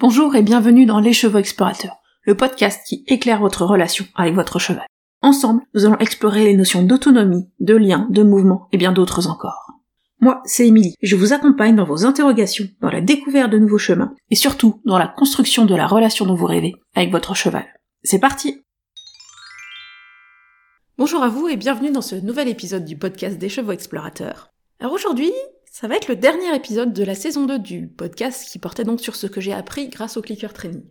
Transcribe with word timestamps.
Bonjour 0.00 0.34
et 0.34 0.40
bienvenue 0.40 0.86
dans 0.86 0.98
Les 0.98 1.12
Chevaux 1.12 1.36
Explorateurs, 1.36 1.98
le 2.22 2.34
podcast 2.34 2.80
qui 2.86 3.04
éclaire 3.06 3.40
votre 3.40 3.66
relation 3.66 4.06
avec 4.14 4.34
votre 4.34 4.58
cheval. 4.58 4.86
Ensemble, 5.20 5.60
nous 5.74 5.84
allons 5.84 5.98
explorer 5.98 6.44
les 6.44 6.56
notions 6.56 6.82
d'autonomie, 6.82 7.50
de 7.60 7.76
lien, 7.76 8.08
de 8.08 8.22
mouvement 8.22 8.66
et 8.72 8.78
bien 8.78 8.92
d'autres 8.92 9.28
encore. 9.28 9.72
Moi, 10.18 10.40
c'est 10.46 10.66
Émilie, 10.66 10.94
et 11.02 11.06
je 11.06 11.16
vous 11.16 11.34
accompagne 11.34 11.76
dans 11.76 11.84
vos 11.84 12.06
interrogations, 12.06 12.64
dans 12.80 12.88
la 12.88 13.02
découverte 13.02 13.50
de 13.50 13.58
nouveaux 13.58 13.76
chemins, 13.76 14.14
et 14.30 14.36
surtout 14.36 14.80
dans 14.86 14.96
la 14.96 15.06
construction 15.06 15.66
de 15.66 15.74
la 15.74 15.86
relation 15.86 16.24
dont 16.24 16.34
vous 16.34 16.46
rêvez 16.46 16.76
avec 16.94 17.10
votre 17.10 17.34
cheval. 17.34 17.66
C'est 18.02 18.20
parti 18.20 18.62
Bonjour 20.96 21.22
à 21.22 21.28
vous 21.28 21.46
et 21.48 21.58
bienvenue 21.58 21.92
dans 21.92 22.00
ce 22.00 22.16
nouvel 22.16 22.48
épisode 22.48 22.86
du 22.86 22.96
podcast 22.96 23.36
des 23.36 23.50
Chevaux 23.50 23.72
Explorateurs. 23.72 24.50
Alors 24.80 24.94
aujourd'hui, 24.94 25.30
ça 25.70 25.86
va 25.86 25.96
être 25.96 26.08
le 26.08 26.16
dernier 26.16 26.54
épisode 26.54 26.92
de 26.92 27.04
la 27.04 27.14
saison 27.14 27.46
2 27.46 27.58
du 27.60 27.86
podcast 27.86 28.48
qui 28.50 28.58
portait 28.58 28.82
donc 28.82 29.00
sur 29.00 29.14
ce 29.14 29.28
que 29.28 29.40
j'ai 29.40 29.52
appris 29.52 29.88
grâce 29.88 30.16
au 30.16 30.20
clicker 30.20 30.52
training. 30.52 30.82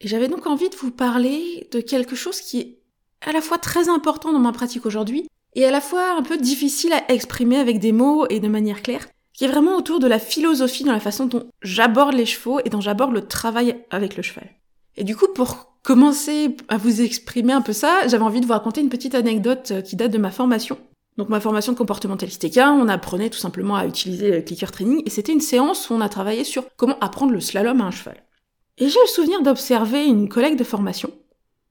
Et 0.00 0.08
j'avais 0.08 0.28
donc 0.28 0.46
envie 0.46 0.68
de 0.68 0.76
vous 0.76 0.90
parler 0.90 1.68
de 1.72 1.80
quelque 1.80 2.14
chose 2.14 2.40
qui 2.40 2.60
est 2.60 2.78
à 3.26 3.32
la 3.32 3.40
fois 3.40 3.56
très 3.56 3.88
important 3.88 4.30
dans 4.32 4.38
ma 4.38 4.52
pratique 4.52 4.84
aujourd'hui 4.84 5.26
et 5.54 5.64
à 5.64 5.70
la 5.70 5.80
fois 5.80 6.16
un 6.16 6.22
peu 6.22 6.36
difficile 6.36 6.92
à 6.92 7.10
exprimer 7.12 7.56
avec 7.56 7.78
des 7.78 7.92
mots 7.92 8.26
et 8.28 8.40
de 8.40 8.48
manière 8.48 8.82
claire, 8.82 9.06
qui 9.32 9.44
est 9.44 9.48
vraiment 9.48 9.76
autour 9.76 10.00
de 10.00 10.06
la 10.06 10.18
philosophie 10.18 10.84
dans 10.84 10.92
la 10.92 11.00
façon 11.00 11.24
dont 11.24 11.50
j'aborde 11.62 12.14
les 12.14 12.26
chevaux 12.26 12.60
et 12.60 12.68
dont 12.68 12.82
j'aborde 12.82 13.14
le 13.14 13.26
travail 13.26 13.82
avec 13.90 14.16
le 14.18 14.22
cheval. 14.22 14.50
Et 14.98 15.04
du 15.04 15.16
coup, 15.16 15.28
pour 15.34 15.78
commencer 15.82 16.56
à 16.68 16.76
vous 16.76 17.00
exprimer 17.00 17.54
un 17.54 17.62
peu 17.62 17.72
ça, 17.72 18.06
j'avais 18.06 18.22
envie 18.22 18.42
de 18.42 18.46
vous 18.46 18.52
raconter 18.52 18.82
une 18.82 18.90
petite 18.90 19.14
anecdote 19.14 19.82
qui 19.82 19.96
date 19.96 20.12
de 20.12 20.18
ma 20.18 20.30
formation 20.30 20.78
donc 21.20 21.28
ma 21.28 21.38
formation 21.38 21.72
de 21.72 21.76
comportementaliste 21.76 22.44
équin, 22.44 22.72
on 22.72 22.88
apprenait 22.88 23.28
tout 23.28 23.38
simplement 23.38 23.76
à 23.76 23.84
utiliser 23.84 24.30
le 24.30 24.40
clicker 24.40 24.72
training 24.72 25.02
et 25.04 25.10
c'était 25.10 25.32
une 25.32 25.42
séance 25.42 25.90
où 25.90 25.92
on 25.92 26.00
a 26.00 26.08
travaillé 26.08 26.44
sur 26.44 26.64
comment 26.78 26.98
apprendre 27.02 27.32
le 27.32 27.40
slalom 27.40 27.82
à 27.82 27.84
un 27.84 27.90
cheval. 27.90 28.24
Et 28.78 28.88
j'ai 28.88 28.98
le 28.98 29.06
souvenir 29.06 29.42
d'observer 29.42 30.06
une 30.06 30.30
collègue 30.30 30.56
de 30.56 30.64
formation. 30.64 31.10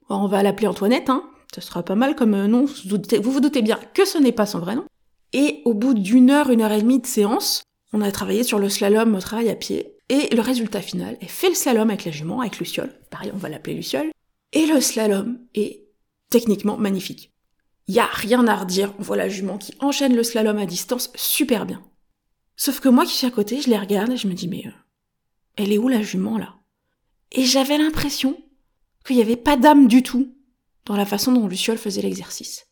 on 0.07 0.27
va 0.27 0.43
l'appeler 0.43 0.67
Antoinette, 0.67 1.09
hein. 1.09 1.23
Ce 1.55 1.61
sera 1.61 1.81
pas 1.81 1.95
mal 1.95 2.15
comme 2.15 2.35
euh, 2.35 2.45
nom. 2.45 2.65
Vous 2.65 3.31
vous 3.31 3.39
doutez 3.39 3.63
bien 3.63 3.79
que 3.95 4.05
ce 4.05 4.19
n'est 4.19 4.31
pas 4.31 4.45
son 4.45 4.59
vrai 4.59 4.75
nom. 4.75 4.85
Et 5.33 5.63
au 5.65 5.73
bout 5.73 5.95
d'une 5.95 6.29
heure, 6.29 6.51
une 6.51 6.61
heure 6.61 6.71
et 6.71 6.81
demie 6.83 6.99
de 6.99 7.07
séance, 7.07 7.63
on 7.91 8.01
a 8.01 8.11
travaillé 8.11 8.43
sur 8.43 8.59
le 8.59 8.69
slalom 8.69 9.15
au 9.15 9.19
travail 9.19 9.49
à 9.49 9.55
pied. 9.55 9.95
Et 10.09 10.35
le 10.35 10.41
résultat 10.43 10.81
final, 10.81 11.17
elle 11.21 11.27
fait 11.27 11.49
le 11.49 11.55
slalom 11.55 11.89
avec 11.89 12.05
la 12.05 12.11
jument, 12.11 12.41
avec 12.41 12.59
Luciole. 12.59 12.93
Pareil, 13.09 13.31
on 13.33 13.37
va 13.37 13.49
l'appeler 13.49 13.77
Luciole. 13.77 14.11
Et 14.53 14.67
le 14.67 14.79
slalom 14.79 15.39
est 15.55 15.87
techniquement 16.29 16.77
magnifique. 16.77 17.31
Y 17.89 17.97
a 17.97 18.05
rien 18.05 18.47
à 18.47 18.55
redire, 18.55 18.93
on 18.99 19.01
voit 19.01 19.17
la 19.17 19.29
jument 19.29 19.57
qui 19.57 19.73
enchaîne 19.79 20.15
le 20.15 20.21
slalom 20.21 20.59
à 20.59 20.67
distance 20.67 21.09
super 21.15 21.65
bien. 21.65 21.81
Sauf 22.55 22.81
que 22.81 22.87
moi 22.87 23.03
qui 23.03 23.15
suis 23.15 23.25
à 23.25 23.31
côté, 23.31 23.63
je 23.63 23.69
les 23.71 23.79
regarde 23.79 24.11
et 24.11 24.15
je 24.15 24.27
me 24.27 24.35
dis 24.35 24.47
mais 24.47 24.63
euh, 24.67 24.71
elle 25.55 25.73
est 25.73 25.79
où 25.79 25.87
la 25.87 26.03
jument 26.03 26.37
là? 26.37 26.53
Et 27.31 27.45
j'avais 27.45 27.79
l'impression 27.79 28.37
qu'il 29.03 29.15
n'y 29.15 29.23
avait 29.23 29.35
pas 29.35 29.57
d'âme 29.57 29.87
du 29.87 30.03
tout 30.03 30.35
dans 30.85 30.95
la 30.95 31.07
façon 31.07 31.31
dont 31.31 31.47
Luciole 31.47 31.79
faisait 31.79 32.03
l'exercice. 32.03 32.67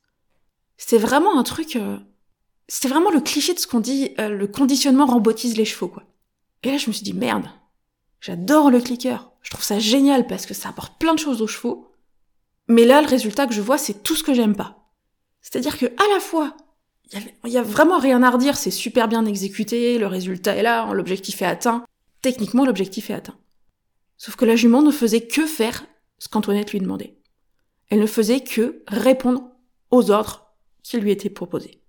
C'était 0.78 1.00
vraiment 1.00 1.40
un 1.40 1.42
truc, 1.42 1.78
euh, 1.78 1.98
c'était 2.68 2.88
vraiment 2.88 3.10
le 3.10 3.22
cliché 3.22 3.56
de 3.56 3.60
ce 3.60 3.66
qu'on 3.66 3.80
dit, 3.80 4.12
euh, 4.20 4.30
le 4.30 4.46
conditionnement 4.46 5.08
rembotise 5.08 5.58
les 5.58 5.66
chevaux 5.66 5.88
quoi. 5.88 6.04
Et 6.62 6.70
là 6.70 6.78
je 6.78 6.90
me 6.90 6.94
suis 6.94 7.04
dit 7.04 7.14
merde, 7.14 7.50
j'adore 8.22 8.70
le 8.70 8.82
clicker, 8.82 9.32
je 9.42 9.50
trouve 9.50 9.66
ça 9.66 9.80
génial 9.80 10.28
parce 10.28 10.46
que 10.46 10.54
ça 10.54 10.70
apporte 10.70 11.00
plein 11.00 11.16
de 11.16 11.20
choses 11.20 11.42
aux 11.42 11.48
chevaux. 11.48 11.88
Mais 12.68 12.86
là 12.86 13.02
le 13.02 13.08
résultat 13.08 13.48
que 13.48 13.56
je 13.56 13.62
vois 13.62 13.80
c'est 13.80 14.04
tout 14.04 14.14
ce 14.14 14.22
que 14.22 14.36
j'aime 14.36 14.56
pas. 14.56 14.77
C'est-à-dire 15.50 15.78
que 15.78 15.86
à 15.86 16.14
la 16.14 16.20
fois, 16.20 16.58
il 17.46 17.52
y, 17.54 17.58
a 17.58 17.64
vraiment 17.64 18.00
rien 18.00 18.22
à 18.22 18.30
redire, 18.30 18.58
c'est 18.58 18.70
super 18.70 19.08
bien 19.08 19.26
exécuté, 19.26 19.98
le 19.98 20.08
résultat 20.08 20.58
est 20.58 20.62
là, 20.62 20.92
l'objectif 20.94 21.42
est 21.42 21.46
atteint. 21.46 21.86
Techniquement, 22.22 22.66
l'objectif 22.66 23.10
est 23.10 23.14
atteint. 23.14 23.38
Sauf 24.18 24.36
que 24.36 24.44
la 24.44 24.58
jument 24.58 24.82
ne 24.82 24.92
faisait 24.92 25.26
que 25.26 25.46
faire 25.46 25.86
ce 26.20 26.28
qu'Antoinette 26.28 26.74
lui 26.74 26.82
demandait. 26.82 27.16
Elle 27.88 28.02
ne 28.02 28.08
faisait 28.08 28.42
que 28.42 28.84
répondre 28.88 29.44
aux 29.90 30.12
ordres 30.12 30.52
qui 30.84 30.98
lui 30.98 31.12
étaient 31.12 31.30
proposés. 31.30 31.82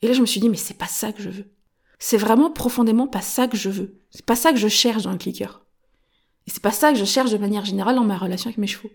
Et 0.00 0.06
là, 0.06 0.12
je 0.12 0.20
me 0.20 0.26
suis 0.26 0.38
dit, 0.38 0.48
mais 0.48 0.56
c'est 0.56 0.78
pas 0.78 0.86
ça 0.86 1.12
que 1.12 1.22
je 1.22 1.30
veux. 1.30 1.50
C'est 1.98 2.18
vraiment 2.18 2.52
profondément 2.52 3.08
pas 3.08 3.22
ça 3.22 3.48
que 3.48 3.56
je 3.56 3.70
veux. 3.70 4.00
C'est 4.10 4.24
pas 4.24 4.36
ça 4.36 4.52
que 4.52 4.58
je 4.58 4.68
cherche 4.68 5.02
dans 5.02 5.10
un 5.10 5.18
clicker. 5.18 5.66
Et 6.46 6.52
c'est 6.52 6.62
pas 6.62 6.70
ça 6.70 6.92
que 6.92 6.98
je 6.98 7.04
cherche 7.04 7.32
de 7.32 7.38
manière 7.38 7.64
générale 7.64 7.96
dans 7.96 8.04
ma 8.04 8.16
relation 8.16 8.46
avec 8.46 8.58
mes 8.58 8.68
chevaux. 8.68 8.92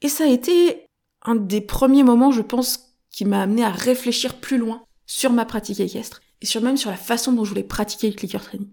Et 0.00 0.08
ça 0.08 0.24
a 0.24 0.26
été 0.26 0.88
un 1.22 1.36
des 1.36 1.60
premiers 1.60 2.02
moments, 2.02 2.32
je 2.32 2.42
pense, 2.42 2.83
qui 3.14 3.24
m'a 3.24 3.42
amené 3.42 3.64
à 3.64 3.70
réfléchir 3.70 4.34
plus 4.34 4.58
loin 4.58 4.82
sur 5.06 5.32
ma 5.32 5.44
pratique 5.44 5.80
équestre 5.80 6.20
et 6.40 6.46
sur 6.46 6.62
même 6.62 6.76
sur 6.76 6.90
la 6.90 6.96
façon 6.96 7.32
dont 7.32 7.44
je 7.44 7.50
voulais 7.50 7.62
pratiquer 7.62 8.08
le 8.08 8.14
clicker 8.14 8.42
training. 8.42 8.68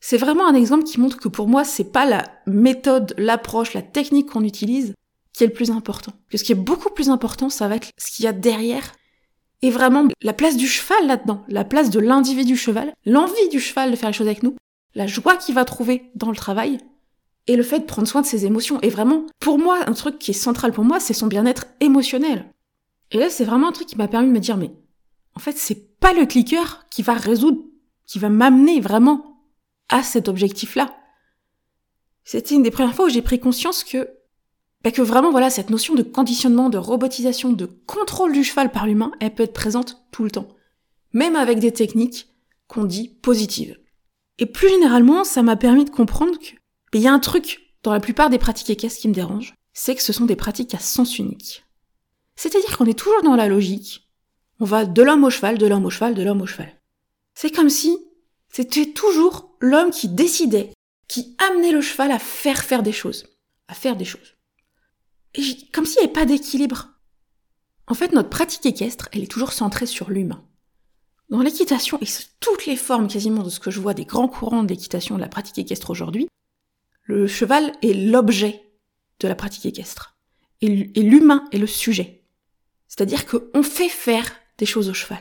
C'est 0.00 0.18
vraiment 0.18 0.46
un 0.46 0.54
exemple 0.54 0.84
qui 0.84 1.00
montre 1.00 1.18
que 1.18 1.28
pour 1.28 1.48
moi, 1.48 1.64
c'est 1.64 1.92
pas 1.92 2.06
la 2.06 2.30
méthode, 2.46 3.14
l'approche, 3.18 3.74
la 3.74 3.82
technique 3.82 4.30
qu'on 4.30 4.44
utilise 4.44 4.94
qui 5.32 5.44
est 5.44 5.48
le 5.48 5.52
plus 5.52 5.70
important. 5.70 6.12
Que 6.30 6.38
ce 6.38 6.44
qui 6.44 6.52
est 6.52 6.56
beaucoup 6.56 6.90
plus 6.90 7.10
important, 7.10 7.50
ça 7.50 7.68
va 7.68 7.76
être 7.76 7.90
ce 7.98 8.10
qu'il 8.10 8.24
y 8.24 8.28
a 8.28 8.32
derrière 8.32 8.92
et 9.62 9.70
vraiment 9.70 10.06
la 10.22 10.32
place 10.32 10.56
du 10.56 10.66
cheval 10.66 11.06
là-dedans, 11.06 11.44
la 11.48 11.64
place 11.64 11.90
de 11.90 12.00
l'individu 12.00 12.56
cheval, 12.56 12.92
l'envie 13.04 13.48
du 13.50 13.60
cheval 13.60 13.90
de 13.90 13.96
faire 13.96 14.08
les 14.08 14.14
choses 14.14 14.26
avec 14.26 14.42
nous, 14.42 14.56
la 14.94 15.06
joie 15.06 15.36
qu'il 15.36 15.54
va 15.54 15.64
trouver 15.64 16.10
dans 16.14 16.30
le 16.30 16.36
travail 16.36 16.78
et 17.46 17.56
le 17.56 17.62
fait 17.62 17.80
de 17.80 17.84
prendre 17.84 18.08
soin 18.08 18.22
de 18.22 18.26
ses 18.26 18.44
émotions. 18.44 18.80
Et 18.80 18.90
vraiment, 18.90 19.24
pour 19.40 19.58
moi, 19.58 19.78
un 19.86 19.92
truc 19.92 20.18
qui 20.18 20.32
est 20.32 20.34
central 20.34 20.72
pour 20.72 20.84
moi, 20.84 21.00
c'est 21.00 21.14
son 21.14 21.26
bien-être 21.26 21.66
émotionnel. 21.80 22.46
Et 23.10 23.18
là, 23.18 23.30
c'est 23.30 23.44
vraiment 23.44 23.68
un 23.68 23.72
truc 23.72 23.88
qui 23.88 23.96
m'a 23.96 24.08
permis 24.08 24.28
de 24.28 24.32
me 24.32 24.40
dire, 24.40 24.56
mais 24.56 24.72
en 25.34 25.40
fait, 25.40 25.56
c'est 25.56 25.98
pas 25.98 26.12
le 26.12 26.26
clicker 26.26 26.86
qui 26.90 27.02
va 27.02 27.14
résoudre, 27.14 27.62
qui 28.06 28.18
va 28.18 28.28
m'amener 28.28 28.80
vraiment 28.80 29.42
à 29.88 30.02
cet 30.02 30.28
objectif-là. 30.28 30.96
C'était 32.24 32.54
une 32.54 32.62
des 32.62 32.70
premières 32.70 32.94
fois 32.94 33.06
où 33.06 33.10
j'ai 33.10 33.22
pris 33.22 33.38
conscience 33.38 33.84
que, 33.84 34.08
bah 34.82 34.90
que 34.90 35.02
vraiment, 35.02 35.30
voilà, 35.30 35.50
cette 35.50 35.70
notion 35.70 35.94
de 35.94 36.02
conditionnement, 36.02 36.70
de 36.70 36.78
robotisation, 36.78 37.52
de 37.52 37.66
contrôle 37.66 38.32
du 38.32 38.42
cheval 38.42 38.72
par 38.72 38.86
l'humain, 38.86 39.12
elle 39.20 39.34
peut 39.34 39.44
être 39.44 39.52
présente 39.52 40.04
tout 40.10 40.24
le 40.24 40.30
temps. 40.30 40.48
Même 41.12 41.36
avec 41.36 41.60
des 41.60 41.72
techniques 41.72 42.28
qu'on 42.66 42.84
dit 42.84 43.08
positives. 43.08 43.78
Et 44.38 44.46
plus 44.46 44.68
généralement, 44.68 45.24
ça 45.24 45.42
m'a 45.42 45.56
permis 45.56 45.84
de 45.84 45.90
comprendre 45.90 46.38
que, 46.38 46.54
il 46.92 47.02
y 47.02 47.08
a 47.08 47.12
un 47.12 47.18
truc 47.18 47.74
dans 47.82 47.92
la 47.92 48.00
plupart 48.00 48.30
des 48.30 48.38
pratiques 48.38 48.70
équestres 48.70 49.00
qui 49.00 49.08
me 49.08 49.14
dérange, 49.14 49.54
c'est 49.72 49.94
que 49.94 50.02
ce 50.02 50.12
sont 50.12 50.24
des 50.24 50.36
pratiques 50.36 50.74
à 50.74 50.78
sens 50.78 51.18
unique. 51.18 51.65
C'est-à-dire 52.36 52.76
qu'on 52.76 52.86
est 52.86 52.98
toujours 52.98 53.22
dans 53.22 53.36
la 53.36 53.48
logique. 53.48 54.08
On 54.60 54.64
va 54.64 54.84
de 54.84 55.02
l'homme 55.02 55.24
au 55.24 55.30
cheval, 55.30 55.58
de 55.58 55.66
l'homme 55.66 55.86
au 55.86 55.90
cheval, 55.90 56.14
de 56.14 56.22
l'homme 56.22 56.42
au 56.42 56.46
cheval. 56.46 56.72
C'est 57.34 57.50
comme 57.50 57.70
si 57.70 57.98
c'était 58.48 58.92
toujours 58.92 59.56
l'homme 59.60 59.90
qui 59.90 60.08
décidait, 60.08 60.72
qui 61.08 61.36
amenait 61.38 61.72
le 61.72 61.80
cheval 61.80 62.10
à 62.10 62.18
faire 62.18 62.62
faire 62.62 62.82
des 62.82 62.92
choses. 62.92 63.26
À 63.68 63.74
faire 63.74 63.96
des 63.96 64.04
choses. 64.04 64.36
Et 65.34 65.42
comme 65.72 65.84
s'il 65.84 66.00
n'y 66.00 66.04
avait 66.04 66.12
pas 66.12 66.24
d'équilibre. 66.24 66.88
En 67.86 67.94
fait, 67.94 68.12
notre 68.12 68.30
pratique 68.30 68.66
équestre, 68.66 69.08
elle 69.12 69.22
est 69.22 69.30
toujours 69.30 69.52
centrée 69.52 69.86
sur 69.86 70.10
l'humain. 70.10 70.44
Dans 71.28 71.42
l'équitation, 71.42 71.98
et 72.00 72.06
toutes 72.40 72.66
les 72.66 72.76
formes 72.76 73.08
quasiment 73.08 73.42
de 73.42 73.50
ce 73.50 73.60
que 73.60 73.70
je 73.70 73.80
vois 73.80 73.94
des 73.94 74.04
grands 74.04 74.28
courants 74.28 74.62
de 74.62 74.68
l'équitation, 74.68 75.16
de 75.16 75.20
la 75.20 75.28
pratique 75.28 75.58
équestre 75.58 75.90
aujourd'hui, 75.90 76.28
le 77.02 77.26
cheval 77.26 77.72
est 77.82 77.94
l'objet 77.94 78.72
de 79.20 79.28
la 79.28 79.34
pratique 79.34 79.66
équestre. 79.66 80.16
Et 80.62 80.68
l'humain 80.68 81.44
est 81.52 81.58
le 81.58 81.66
sujet. 81.66 82.15
C'est-à-dire 82.88 83.26
qu'on 83.26 83.62
fait 83.62 83.88
faire 83.88 84.30
des 84.58 84.66
choses 84.66 84.88
au 84.88 84.94
cheval. 84.94 85.20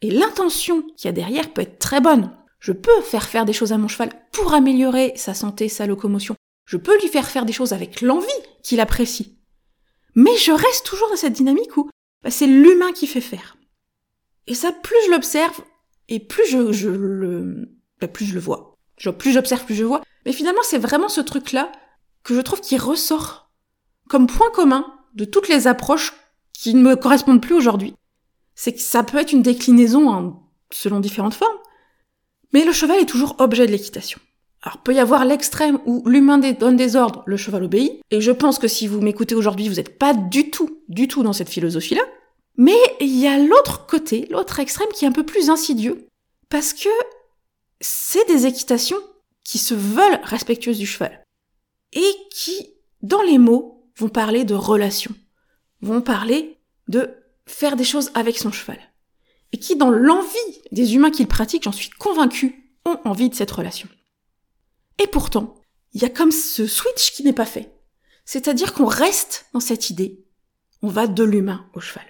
Et 0.00 0.10
l'intention 0.10 0.82
qu'il 0.96 1.06
y 1.06 1.08
a 1.08 1.12
derrière 1.12 1.52
peut 1.52 1.62
être 1.62 1.78
très 1.78 2.00
bonne. 2.00 2.30
Je 2.58 2.72
peux 2.72 3.00
faire 3.02 3.28
faire 3.28 3.44
des 3.44 3.52
choses 3.52 3.72
à 3.72 3.78
mon 3.78 3.88
cheval 3.88 4.10
pour 4.32 4.54
améliorer 4.54 5.12
sa 5.16 5.34
santé, 5.34 5.68
sa 5.68 5.86
locomotion. 5.86 6.36
Je 6.66 6.76
peux 6.76 6.98
lui 7.00 7.08
faire 7.08 7.28
faire 7.28 7.44
des 7.44 7.52
choses 7.52 7.72
avec 7.72 8.00
l'envie 8.00 8.26
qu'il 8.62 8.80
apprécie. 8.80 9.38
Mais 10.14 10.36
je 10.36 10.52
reste 10.52 10.86
toujours 10.86 11.10
dans 11.10 11.16
cette 11.16 11.32
dynamique 11.32 11.76
où 11.76 11.90
bah, 12.22 12.30
c'est 12.30 12.46
l'humain 12.46 12.92
qui 12.92 13.06
fait 13.06 13.20
faire. 13.20 13.56
Et 14.46 14.54
ça, 14.54 14.72
plus 14.72 14.96
je 15.06 15.10
l'observe, 15.10 15.60
et 16.08 16.20
plus 16.20 16.46
je, 16.46 16.88
le, 16.88 17.68
bah, 18.00 18.08
plus 18.08 18.26
je 18.26 18.34
le 18.34 18.40
vois. 18.40 18.76
plus 19.18 19.32
j'observe, 19.32 19.64
plus 19.64 19.74
je 19.74 19.84
vois. 19.84 20.02
Mais 20.26 20.32
finalement, 20.32 20.62
c'est 20.62 20.78
vraiment 20.78 21.08
ce 21.08 21.20
truc-là 21.20 21.70
que 22.22 22.34
je 22.34 22.40
trouve 22.40 22.60
qui 22.60 22.78
ressort 22.78 23.50
comme 24.08 24.26
point 24.26 24.50
commun 24.50 24.86
de 25.14 25.24
toutes 25.24 25.48
les 25.48 25.66
approches 25.66 26.12
qui 26.54 26.74
ne 26.74 26.82
me 26.82 26.96
correspondent 26.96 27.42
plus 27.42 27.54
aujourd'hui. 27.54 27.94
C'est 28.54 28.72
que 28.72 28.80
ça 28.80 29.02
peut 29.02 29.18
être 29.18 29.32
une 29.32 29.42
déclinaison 29.42 30.12
hein, 30.12 30.40
selon 30.70 31.00
différentes 31.00 31.34
formes, 31.34 31.58
mais 32.52 32.64
le 32.64 32.72
cheval 32.72 33.00
est 33.00 33.06
toujours 33.06 33.36
objet 33.38 33.66
de 33.66 33.72
l'équitation. 33.72 34.20
Alors 34.62 34.78
peut 34.78 34.94
y 34.94 34.98
avoir 34.98 35.26
l'extrême 35.26 35.78
où 35.84 36.02
l'humain 36.08 36.38
donne 36.38 36.76
des 36.76 36.96
ordres, 36.96 37.22
le 37.26 37.36
cheval 37.36 37.64
obéit, 37.64 38.00
et 38.10 38.22
je 38.22 38.30
pense 38.30 38.58
que 38.58 38.68
si 38.68 38.86
vous 38.86 39.00
m'écoutez 39.00 39.34
aujourd'hui, 39.34 39.68
vous 39.68 39.74
n'êtes 39.74 39.98
pas 39.98 40.14
du 40.14 40.50
tout, 40.50 40.80
du 40.88 41.06
tout 41.06 41.22
dans 41.22 41.34
cette 41.34 41.50
philosophie-là. 41.50 42.02
Mais 42.56 42.78
il 43.00 43.18
y 43.18 43.26
a 43.26 43.38
l'autre 43.38 43.86
côté, 43.86 44.26
l'autre 44.30 44.60
extrême 44.60 44.88
qui 44.94 45.04
est 45.04 45.08
un 45.08 45.12
peu 45.12 45.26
plus 45.26 45.50
insidieux, 45.50 46.06
parce 46.48 46.72
que 46.72 46.88
c'est 47.80 48.26
des 48.28 48.46
équitations 48.46 48.96
qui 49.44 49.58
se 49.58 49.74
veulent 49.74 50.20
respectueuses 50.22 50.78
du 50.78 50.86
cheval, 50.86 51.22
et 51.92 52.14
qui, 52.30 52.70
dans 53.02 53.22
les 53.22 53.38
mots, 53.38 53.90
vont 53.98 54.08
parler 54.08 54.44
de 54.44 54.54
relation 54.54 55.14
vont 55.84 56.00
parler 56.00 56.58
de 56.88 57.10
faire 57.46 57.76
des 57.76 57.84
choses 57.84 58.10
avec 58.14 58.38
son 58.38 58.50
cheval. 58.50 58.78
Et 59.52 59.58
qui, 59.58 59.76
dans 59.76 59.90
l'envie 59.90 60.62
des 60.72 60.94
humains 60.94 61.10
qui 61.10 61.22
le 61.22 61.28
pratiquent, 61.28 61.64
j'en 61.64 61.72
suis 61.72 61.90
convaincue, 61.90 62.74
ont 62.84 62.98
envie 63.04 63.28
de 63.28 63.34
cette 63.34 63.50
relation. 63.50 63.88
Et 65.02 65.06
pourtant, 65.06 65.54
il 65.92 66.02
y 66.02 66.04
a 66.04 66.10
comme 66.10 66.32
ce 66.32 66.66
switch 66.66 67.12
qui 67.12 67.22
n'est 67.22 67.32
pas 67.32 67.46
fait. 67.46 67.72
C'est-à-dire 68.24 68.72
qu'on 68.72 68.86
reste 68.86 69.46
dans 69.52 69.60
cette 69.60 69.90
idée. 69.90 70.24
On 70.82 70.88
va 70.88 71.06
de 71.06 71.22
l'humain 71.22 71.66
au 71.74 71.80
cheval. 71.80 72.04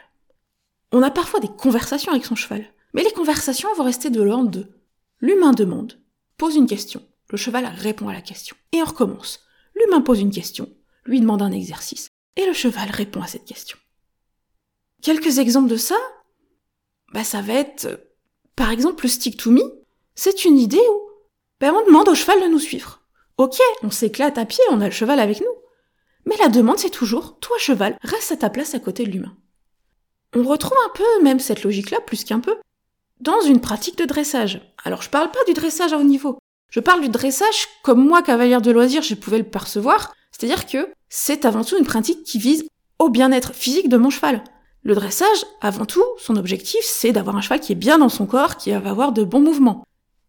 On 0.92 1.02
a 1.02 1.10
parfois 1.10 1.40
des 1.40 1.48
conversations 1.48 2.12
avec 2.12 2.24
son 2.24 2.36
cheval, 2.36 2.64
mais 2.92 3.02
les 3.02 3.12
conversations 3.12 3.72
vont 3.74 3.84
rester 3.84 4.10
de 4.10 4.22
l'ordre 4.22 4.50
de 4.50 4.68
l'humain 5.20 5.52
demande, 5.52 5.98
pose 6.36 6.54
une 6.54 6.66
question, 6.66 7.02
le 7.30 7.36
cheval 7.36 7.66
répond 7.66 8.08
à 8.08 8.12
la 8.12 8.20
question, 8.20 8.56
et 8.72 8.82
on 8.82 8.86
recommence. 8.86 9.40
L'humain 9.74 10.00
pose 10.00 10.20
une 10.20 10.30
question, 10.30 10.68
lui 11.04 11.20
demande 11.20 11.42
un 11.42 11.50
exercice, 11.50 12.10
et 12.36 12.46
le 12.46 12.52
cheval 12.52 12.90
répond 12.90 13.22
à 13.22 13.26
cette 13.26 13.44
question. 13.44 13.78
Quelques 15.02 15.38
exemples 15.38 15.68
de 15.68 15.76
ça, 15.76 15.96
bah 17.12 17.24
ça 17.24 17.42
va 17.42 17.54
être, 17.54 18.08
par 18.56 18.70
exemple, 18.70 19.04
le 19.04 19.10
stick 19.10 19.36
to 19.36 19.50
me, 19.50 19.62
c'est 20.14 20.44
une 20.44 20.58
idée 20.58 20.78
où 20.78 21.00
ben 21.60 21.72
on 21.74 21.86
demande 21.86 22.08
au 22.08 22.14
cheval 22.14 22.40
de 22.42 22.48
nous 22.48 22.58
suivre. 22.58 23.02
Ok, 23.36 23.56
on 23.82 23.90
s'éclate 23.90 24.38
à 24.38 24.44
pied, 24.44 24.64
on 24.70 24.80
a 24.80 24.86
le 24.86 24.90
cheval 24.92 25.20
avec 25.20 25.40
nous. 25.40 25.46
Mais 26.26 26.36
la 26.38 26.48
demande, 26.48 26.78
c'est 26.78 26.90
toujours, 26.90 27.38
toi 27.38 27.56
cheval, 27.58 27.98
reste 28.02 28.32
à 28.32 28.36
ta 28.36 28.50
place 28.50 28.74
à 28.74 28.80
côté 28.80 29.04
de 29.04 29.10
l'humain. 29.10 29.36
On 30.34 30.42
retrouve 30.42 30.78
un 30.86 30.92
peu 30.94 31.22
même 31.22 31.38
cette 31.38 31.62
logique-là, 31.62 32.00
plus 32.00 32.24
qu'un 32.24 32.40
peu, 32.40 32.56
dans 33.20 33.40
une 33.42 33.60
pratique 33.60 33.98
de 33.98 34.04
dressage. 34.04 34.60
Alors 34.84 35.02
je 35.02 35.10
parle 35.10 35.30
pas 35.30 35.44
du 35.46 35.52
dressage 35.52 35.92
à 35.92 35.98
haut 35.98 36.04
niveau. 36.04 36.38
Je 36.70 36.80
parle 36.80 37.02
du 37.02 37.08
dressage 37.08 37.68
comme 37.82 38.04
moi, 38.04 38.22
cavalière 38.22 38.62
de 38.62 38.70
loisirs, 38.70 39.02
je 39.02 39.14
pouvais 39.14 39.38
le 39.38 39.48
percevoir. 39.48 40.14
C'est-à-dire 40.32 40.66
que 40.66 40.92
c'est 41.16 41.44
avant 41.44 41.62
tout 41.62 41.78
une 41.78 41.84
pratique 41.84 42.24
qui 42.24 42.40
vise 42.40 42.64
au 42.98 43.08
bien-être 43.08 43.54
physique 43.54 43.88
de 43.88 43.96
mon 43.96 44.10
cheval. 44.10 44.42
Le 44.82 44.96
dressage, 44.96 45.44
avant 45.60 45.86
tout, 45.86 46.02
son 46.18 46.34
objectif, 46.34 46.80
c'est 46.82 47.12
d'avoir 47.12 47.36
un 47.36 47.40
cheval 47.40 47.60
qui 47.60 47.70
est 47.70 47.76
bien 47.76 47.98
dans 47.98 48.08
son 48.08 48.26
corps, 48.26 48.56
qui 48.56 48.72
va 48.72 48.90
avoir 48.90 49.12
de 49.12 49.22
bons 49.22 49.40
mouvements. 49.40 49.84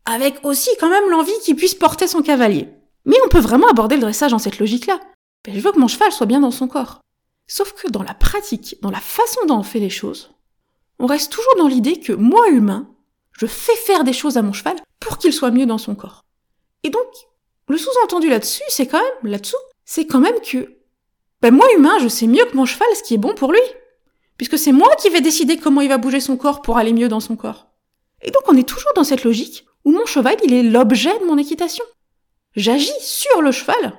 Avec 0.06 0.46
aussi 0.46 0.70
quand 0.80 0.92
même 0.92 1.10
l'envie 1.10 1.34
qu'il 1.44 1.56
puisse 1.56 1.74
porter 1.74 2.08
son 2.08 2.22
cavalier. 2.22 2.70
Mais 3.06 3.16
on 3.26 3.30
peut 3.30 3.40
vraiment 3.40 3.68
aborder 3.68 3.96
le 3.96 4.04
dressage 4.04 4.30
dans 4.30 4.38
cette 4.38 4.60
logique-là. 4.60 5.00
Ben, 5.44 5.56
je 5.56 5.60
veux 5.60 5.72
que 5.72 5.80
mon 5.80 5.88
cheval 5.88 6.12
soit 6.12 6.28
bien 6.28 6.40
dans 6.40 6.52
son 6.52 6.68
corps. 6.68 7.02
Sauf 7.48 7.74
que 7.74 7.90
dans 7.90 8.04
la 8.04 8.14
pratique, 8.14 8.78
dans 8.84 8.92
la 8.92 9.00
façon 9.00 9.44
dont 9.48 9.58
on 9.58 9.64
fait 9.64 9.80
les 9.80 9.90
choses, 9.90 10.36
on 11.00 11.08
reste 11.08 11.32
toujours 11.32 11.56
dans 11.58 11.68
l'idée 11.68 12.00
que 12.00 12.14
moi, 12.14 12.48
humain, 12.50 12.88
je 13.32 13.48
fais 13.48 13.76
faire 13.76 14.04
des 14.04 14.14
choses 14.14 14.38
à 14.38 14.44
mon 14.44 14.54
cheval 14.54 14.76
pour 15.00 15.18
qu'il 15.18 15.34
soit 15.34 15.50
mieux 15.50 15.66
dans 15.66 15.80
son 15.80 15.96
corps. 15.96 16.22
Et 16.84 16.92
donc, 16.92 17.08
le 17.70 17.78
sous-entendu 17.80 18.30
là-dessus, 18.30 18.62
c'est 18.68 18.86
quand 18.86 19.02
même, 19.02 19.32
là-dessous, 19.32 19.58
c'est 19.86 20.08
quand 20.08 20.20
même 20.20 20.40
que, 20.42 20.78
ben 21.42 21.54
moi, 21.54 21.68
humain, 21.78 21.98
je 22.00 22.08
sais 22.08 22.28
mieux 22.28 22.46
que 22.46 22.58
mon 22.58 22.66
cheval 22.66 22.88
ce 22.96 23.04
qui 23.04 23.14
est 23.14 23.20
bon 23.20 23.34
pour 23.36 23.52
lui. 23.52 23.62
Puisque 24.38 24.58
c'est 24.58 24.72
moi 24.72 24.90
qui 25.00 25.10
vais 25.10 25.22
décider 25.22 25.58
comment 25.58 25.82
il 25.82 25.90
va 25.90 25.98
bouger 25.98 26.20
son 26.20 26.36
corps 26.36 26.62
pour 26.62 26.78
aller 26.78 26.92
mieux 26.92 27.08
dans 27.08 27.20
son 27.20 27.36
corps. 27.36 27.68
Et 28.22 28.32
donc, 28.32 28.44
on 28.48 28.58
est 28.58 28.68
toujours 28.68 28.92
dans 28.96 29.04
cette 29.04 29.24
logique 29.24 29.66
où 29.86 29.92
mon 29.92 30.06
cheval, 30.06 30.36
il 30.44 30.54
est 30.54 30.64
l'objet 30.64 31.18
de 31.20 31.26
mon 31.26 31.38
équitation. 31.38 31.86
J'agis 32.56 32.92
sur 33.00 33.42
le 33.42 33.52
cheval 33.52 33.94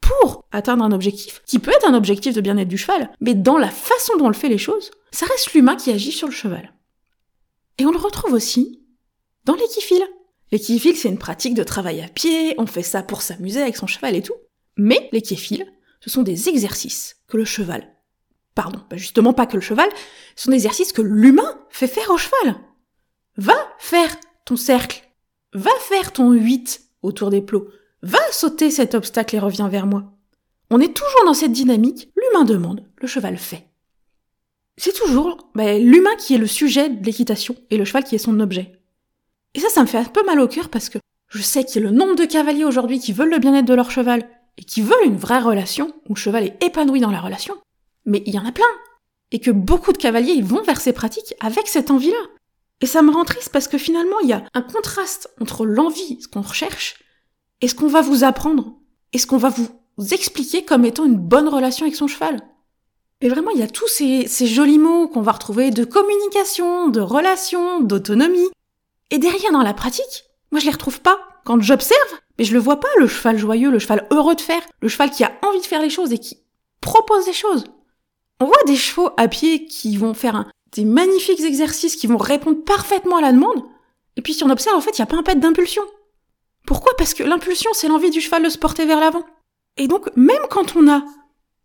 pour 0.00 0.44
atteindre 0.52 0.84
un 0.84 0.92
objectif, 0.92 1.42
qui 1.46 1.58
peut 1.58 1.70
être 1.70 1.88
un 1.88 1.94
objectif 1.94 2.34
de 2.34 2.40
bien-être 2.40 2.68
du 2.68 2.76
cheval, 2.76 3.10
mais 3.20 3.34
dans 3.34 3.56
la 3.56 3.70
façon 3.70 4.16
dont 4.16 4.26
on 4.26 4.28
le 4.28 4.34
fait 4.34 4.48
les 4.48 4.58
choses, 4.58 4.90
ça 5.12 5.26
reste 5.26 5.54
l'humain 5.54 5.76
qui 5.76 5.90
agit 5.90 6.12
sur 6.12 6.28
le 6.28 6.34
cheval. 6.34 6.74
Et 7.78 7.86
on 7.86 7.92
le 7.92 7.98
retrouve 7.98 8.34
aussi 8.34 8.82
dans 9.44 9.54
l'équifile. 9.54 10.04
L'équifile, 10.50 10.96
c'est 10.96 11.08
une 11.08 11.18
pratique 11.18 11.54
de 11.54 11.64
travail 11.64 12.02
à 12.02 12.08
pied, 12.08 12.54
on 12.58 12.66
fait 12.66 12.82
ça 12.82 13.02
pour 13.02 13.22
s'amuser 13.22 13.62
avec 13.62 13.76
son 13.76 13.86
cheval 13.86 14.14
et 14.16 14.22
tout. 14.22 14.34
Mais 14.76 15.08
l'équifile, 15.12 15.66
ce 16.00 16.10
sont 16.10 16.22
des 16.22 16.48
exercices 16.48 17.16
que 17.28 17.36
le 17.36 17.44
cheval, 17.44 17.94
pardon, 18.54 18.80
justement 18.92 19.32
pas 19.32 19.46
que 19.46 19.56
le 19.56 19.62
cheval, 19.62 19.88
ce 20.36 20.44
sont 20.44 20.50
des 20.50 20.56
exercices 20.56 20.92
que 20.92 21.02
l'humain 21.02 21.58
fait 21.70 21.86
faire 21.86 22.10
au 22.10 22.18
cheval. 22.18 22.56
Va 23.36 23.56
faire 23.78 24.14
ton 24.44 24.56
cercle, 24.56 25.02
va 25.54 25.70
faire 25.80 26.12
ton 26.12 26.32
8 26.32 26.82
autour 27.02 27.30
des 27.30 27.42
plots, 27.42 27.68
Va 28.02 28.18
sauter 28.32 28.72
cet 28.72 28.96
obstacle 28.96 29.36
et 29.36 29.38
reviens 29.38 29.68
vers 29.68 29.86
moi. 29.86 30.12
On 30.70 30.80
est 30.80 30.92
toujours 30.92 31.24
dans 31.24 31.34
cette 31.34 31.52
dynamique, 31.52 32.10
l'humain 32.16 32.44
demande, 32.44 32.84
le 32.96 33.06
cheval 33.06 33.36
fait. 33.36 33.68
C'est 34.76 34.94
toujours 34.94 35.50
ben, 35.54 35.80
l'humain 35.80 36.16
qui 36.18 36.34
est 36.34 36.38
le 36.38 36.46
sujet 36.48 36.88
de 36.88 37.04
l'équitation 37.04 37.54
et 37.70 37.76
le 37.76 37.84
cheval 37.84 38.02
qui 38.02 38.16
est 38.16 38.18
son 38.18 38.40
objet. 38.40 38.72
Et 39.54 39.60
ça, 39.60 39.68
ça 39.68 39.82
me 39.82 39.86
fait 39.86 39.98
un 39.98 40.04
peu 40.04 40.24
mal 40.24 40.40
au 40.40 40.48
cœur 40.48 40.68
parce 40.68 40.88
que 40.88 40.98
je 41.28 41.42
sais 41.42 41.64
qu'il 41.64 41.80
y 41.82 41.86
a 41.86 41.88
le 41.88 41.96
nombre 41.96 42.16
de 42.16 42.24
cavaliers 42.24 42.64
aujourd'hui 42.64 42.98
qui 42.98 43.12
veulent 43.12 43.30
le 43.30 43.38
bien-être 43.38 43.66
de 43.66 43.74
leur 43.74 43.90
cheval 43.90 44.28
et 44.58 44.64
qui 44.64 44.82
veulent 44.82 45.04
une 45.04 45.16
vraie 45.16 45.40
relation 45.40 45.92
où 46.08 46.14
le 46.14 46.20
cheval 46.20 46.44
est 46.44 46.62
épanoui 46.62 47.00
dans 47.00 47.10
la 47.10 47.20
relation. 47.20 47.54
Mais 48.04 48.22
il 48.26 48.34
y 48.34 48.38
en 48.38 48.46
a 48.46 48.52
plein. 48.52 48.64
Et 49.30 49.40
que 49.40 49.50
beaucoup 49.50 49.92
de 49.92 49.98
cavaliers 49.98 50.32
ils 50.32 50.44
vont 50.44 50.62
vers 50.62 50.80
ces 50.80 50.92
pratiques 50.92 51.34
avec 51.40 51.68
cette 51.68 51.90
envie-là. 51.90 52.22
Et 52.80 52.86
ça 52.86 53.02
me 53.02 53.12
rend 53.12 53.24
triste 53.24 53.50
parce 53.50 53.68
que 53.68 53.78
finalement, 53.78 54.18
il 54.22 54.28
y 54.28 54.32
a 54.32 54.44
un 54.54 54.62
contraste 54.62 55.30
entre 55.40 55.64
l'envie, 55.64 56.20
ce 56.20 56.28
qu'on 56.28 56.42
recherche, 56.42 56.96
est 57.60 57.68
ce 57.68 57.76
qu'on 57.76 57.86
va 57.86 58.02
vous 58.02 58.24
apprendre, 58.24 58.74
est 59.12 59.18
ce 59.18 59.26
qu'on 59.26 59.36
va 59.36 59.50
vous 59.50 59.68
expliquer 60.12 60.64
comme 60.64 60.84
étant 60.84 61.04
une 61.04 61.16
bonne 61.16 61.48
relation 61.48 61.86
avec 61.86 61.96
son 61.96 62.08
cheval. 62.08 62.40
Et 63.20 63.28
vraiment, 63.28 63.52
il 63.52 63.60
y 63.60 63.62
a 63.62 63.68
tous 63.68 63.86
ces, 63.86 64.26
ces 64.26 64.48
jolis 64.48 64.80
mots 64.80 65.06
qu'on 65.06 65.22
va 65.22 65.30
retrouver 65.30 65.70
de 65.70 65.84
communication, 65.84 66.88
de 66.88 67.00
relation, 67.00 67.80
d'autonomie. 67.80 68.50
Et 69.10 69.18
derrière, 69.18 69.52
dans 69.52 69.62
la 69.62 69.74
pratique, 69.74 70.24
moi 70.50 70.58
je 70.58 70.66
les 70.66 70.72
retrouve 70.72 71.00
pas. 71.00 71.20
Quand 71.44 71.60
j'observe, 71.60 72.20
mais 72.38 72.44
je 72.44 72.52
le 72.52 72.60
vois 72.60 72.80
pas, 72.80 72.88
le 72.98 73.06
cheval 73.06 73.38
joyeux, 73.38 73.70
le 73.70 73.78
cheval 73.78 74.06
heureux 74.10 74.34
de 74.34 74.40
faire, 74.40 74.62
le 74.80 74.88
cheval 74.88 75.10
qui 75.10 75.24
a 75.24 75.32
envie 75.42 75.60
de 75.60 75.66
faire 75.66 75.82
les 75.82 75.90
choses 75.90 76.12
et 76.12 76.18
qui 76.18 76.38
propose 76.80 77.24
des 77.24 77.32
choses. 77.32 77.64
On 78.40 78.46
voit 78.46 78.62
des 78.66 78.76
chevaux 78.76 79.10
à 79.16 79.28
pied 79.28 79.66
qui 79.66 79.96
vont 79.96 80.14
faire 80.14 80.50
des 80.72 80.84
magnifiques 80.84 81.40
exercices, 81.40 81.96
qui 81.96 82.06
vont 82.06 82.16
répondre 82.16 82.64
parfaitement 82.64 83.16
à 83.16 83.20
la 83.20 83.32
demande. 83.32 83.62
Et 84.16 84.22
puis 84.22 84.34
si 84.34 84.44
on 84.44 84.50
observe, 84.50 84.76
en 84.76 84.80
fait, 84.80 84.98
il 84.98 85.00
n'y 85.00 85.04
a 85.04 85.06
pas 85.06 85.16
un 85.16 85.22
pet 85.22 85.38
d'impulsion. 85.38 85.82
Pourquoi? 86.66 86.92
Parce 86.96 87.14
que 87.14 87.22
l'impulsion, 87.22 87.70
c'est 87.72 87.88
l'envie 87.88 88.10
du 88.10 88.20
cheval 88.20 88.42
de 88.42 88.48
se 88.48 88.58
porter 88.58 88.86
vers 88.86 89.00
l'avant. 89.00 89.24
Et 89.76 89.88
donc, 89.88 90.14
même 90.16 90.46
quand 90.50 90.76
on 90.76 90.88
a 90.88 91.02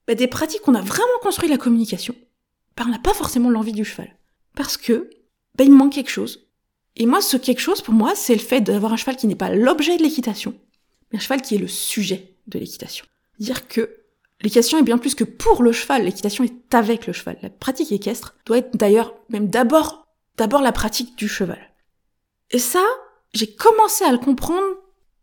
bah, 0.07 0.15
des 0.15 0.27
pratiques, 0.27 0.67
on 0.67 0.75
a 0.75 0.81
vraiment 0.81 1.19
construit 1.21 1.49
la 1.49 1.57
communication, 1.57 2.15
bah, 2.75 2.83
on 2.87 2.91
n'a 2.91 2.99
pas 2.99 3.13
forcément 3.13 3.49
l'envie 3.49 3.73
du 3.73 3.85
cheval. 3.85 4.17
Parce 4.55 4.77
que, 4.77 5.09
bah, 5.55 5.63
il 5.63 5.71
manque 5.71 5.93
quelque 5.93 6.09
chose. 6.09 6.46
Et 6.99 7.05
moi, 7.05 7.21
ce 7.21 7.37
quelque 7.37 7.61
chose, 7.61 7.81
pour 7.81 7.93
moi, 7.93 8.13
c'est 8.15 8.33
le 8.33 8.41
fait 8.41 8.59
d'avoir 8.59 8.91
un 8.91 8.97
cheval 8.97 9.15
qui 9.15 9.27
n'est 9.27 9.35
pas 9.35 9.51
l'objet 9.51 9.97
de 9.97 10.03
l'équitation, 10.03 10.55
mais 11.11 11.19
un 11.19 11.21
cheval 11.21 11.43
qui 11.43 11.53
est 11.53 11.59
le 11.59 11.67
sujet 11.67 12.35
de 12.47 12.57
l'équitation. 12.57 13.05
Dire 13.39 13.67
que 13.67 13.97
l'équitation 14.41 14.79
est 14.79 14.83
bien 14.83 14.97
plus 14.97 15.13
que 15.13 15.23
pour 15.23 15.61
le 15.61 15.71
cheval, 15.71 16.03
l'équitation 16.03 16.43
est 16.43 16.73
avec 16.73 17.05
le 17.05 17.13
cheval. 17.13 17.37
La 17.43 17.51
pratique 17.51 17.91
équestre 17.91 18.33
doit 18.47 18.57
être 18.57 18.75
d'ailleurs 18.75 19.13
même 19.29 19.47
d'abord, 19.47 20.07
d'abord 20.37 20.63
la 20.63 20.71
pratique 20.71 21.15
du 21.17 21.27
cheval. 21.27 21.59
Et 22.49 22.59
ça, 22.59 22.83
j'ai 23.33 23.53
commencé 23.53 24.03
à 24.03 24.11
le 24.11 24.17
comprendre 24.17 24.65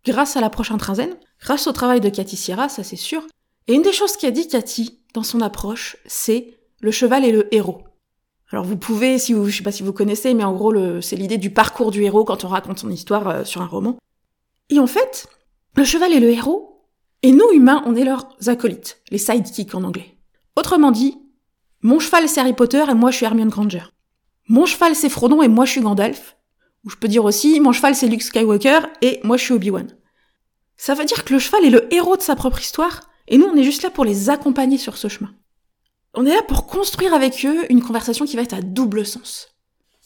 grâce 0.04 0.36
à 0.36 0.40
l'approche 0.40 0.70
intrinsène, 0.70 1.16
grâce 1.40 1.66
au 1.66 1.72
travail 1.72 2.00
de 2.00 2.08
Cathy 2.08 2.36
Sierra, 2.36 2.69
ça 2.69 2.84
c'est 2.84 2.94
sûr. 2.94 3.26
Et 3.66 3.74
une 3.74 3.82
des 3.82 3.93
choses 3.93 4.16
qu'a 4.16 4.31
dit 4.31 4.46
Cathy 4.46 5.00
dans 5.12 5.24
son 5.24 5.40
approche, 5.40 5.96
c'est 6.06 6.54
le 6.81 6.93
cheval 6.93 7.24
est 7.24 7.32
le 7.32 7.52
héros. 7.52 7.82
Alors 8.55 8.65
vous 8.65 8.77
pouvez, 8.77 9.19
si 9.19 9.32
vous, 9.32 9.49
je 9.49 9.56
sais 9.56 9.65
pas 9.65 9.73
si 9.73 9.82
vous 9.82 9.93
connaissez, 9.93 10.32
mais 10.32 10.44
en 10.44 10.53
gros 10.53 10.73
c'est 11.01 11.17
l'idée 11.17 11.39
du 11.39 11.51
parcours 11.51 11.91
du 11.91 12.05
héros 12.05 12.25
quand 12.25 12.44
on 12.44 12.49
raconte 12.49 12.79
son 12.79 12.89
histoire 12.89 13.27
euh, 13.27 13.44
sur 13.44 13.63
un 13.63 13.67
roman. 13.67 13.99
Et 14.70 14.79
en 14.79 14.87
fait, 14.87 15.27
le 15.75 15.82
cheval 15.82 16.13
est 16.13 16.20
le 16.20 16.31
héros, 16.31 16.87
et 17.25 17.32
nous 17.32 17.51
humains, 17.53 17.82
on 17.84 17.96
est 17.96 18.05
leurs 18.05 18.29
acolytes, 18.46 19.03
les 19.11 19.19
sidekicks 19.19 19.75
en 19.75 19.82
anglais. 19.82 20.19
Autrement 20.55 20.93
dit, 20.93 21.19
mon 21.82 21.99
cheval 21.99 22.29
c'est 22.29 22.39
Harry 22.39 22.53
Potter 22.53 22.84
et 22.89 22.94
moi 22.94 23.11
je 23.11 23.17
suis 23.17 23.27
Hermione 23.27 23.49
Granger. 23.49 23.87
Mon 24.46 24.67
cheval 24.67 24.94
c'est 24.94 25.08
Frodon 25.08 25.43
et 25.43 25.49
moi 25.49 25.65
je 25.65 25.73
suis 25.73 25.81
Gandalf. 25.81 26.37
Ou 26.84 26.91
je 26.91 26.96
peux 26.96 27.08
dire 27.08 27.25
aussi, 27.25 27.58
mon 27.58 27.73
cheval 27.73 27.96
c'est 27.96 28.06
Luke 28.06 28.23
Skywalker 28.23 28.82
et 29.03 29.19
moi 29.25 29.37
je 29.37 29.43
suis 29.43 29.55
Obi-Wan. 29.55 29.89
Ça 30.77 30.94
veut 30.94 31.06
dire 31.06 31.25
que 31.25 31.32
le 31.32 31.41
cheval 31.41 31.65
est 31.65 31.70
le 31.70 31.93
héros 31.93 32.17
de 32.17 32.23
sa 32.23 32.37
propre 32.37 32.61
histoire, 32.61 33.01
et 33.27 33.37
nous 33.37 33.46
on 33.46 33.56
est 33.56 33.65
juste 33.65 33.82
là 33.82 33.91
pour 33.91 34.05
les 34.05 34.31
accompagner 34.31 34.79
sur 34.79 34.96
ce 34.96 35.08
chemin. 35.08 35.34
On 36.14 36.26
est 36.26 36.34
là 36.34 36.42
pour 36.42 36.66
construire 36.66 37.12
avec 37.12 37.44
eux 37.44 37.66
une 37.70 37.82
conversation 37.82 38.24
qui 38.24 38.36
va 38.36 38.42
être 38.42 38.54
à 38.54 38.62
double 38.62 39.04
sens. 39.04 39.48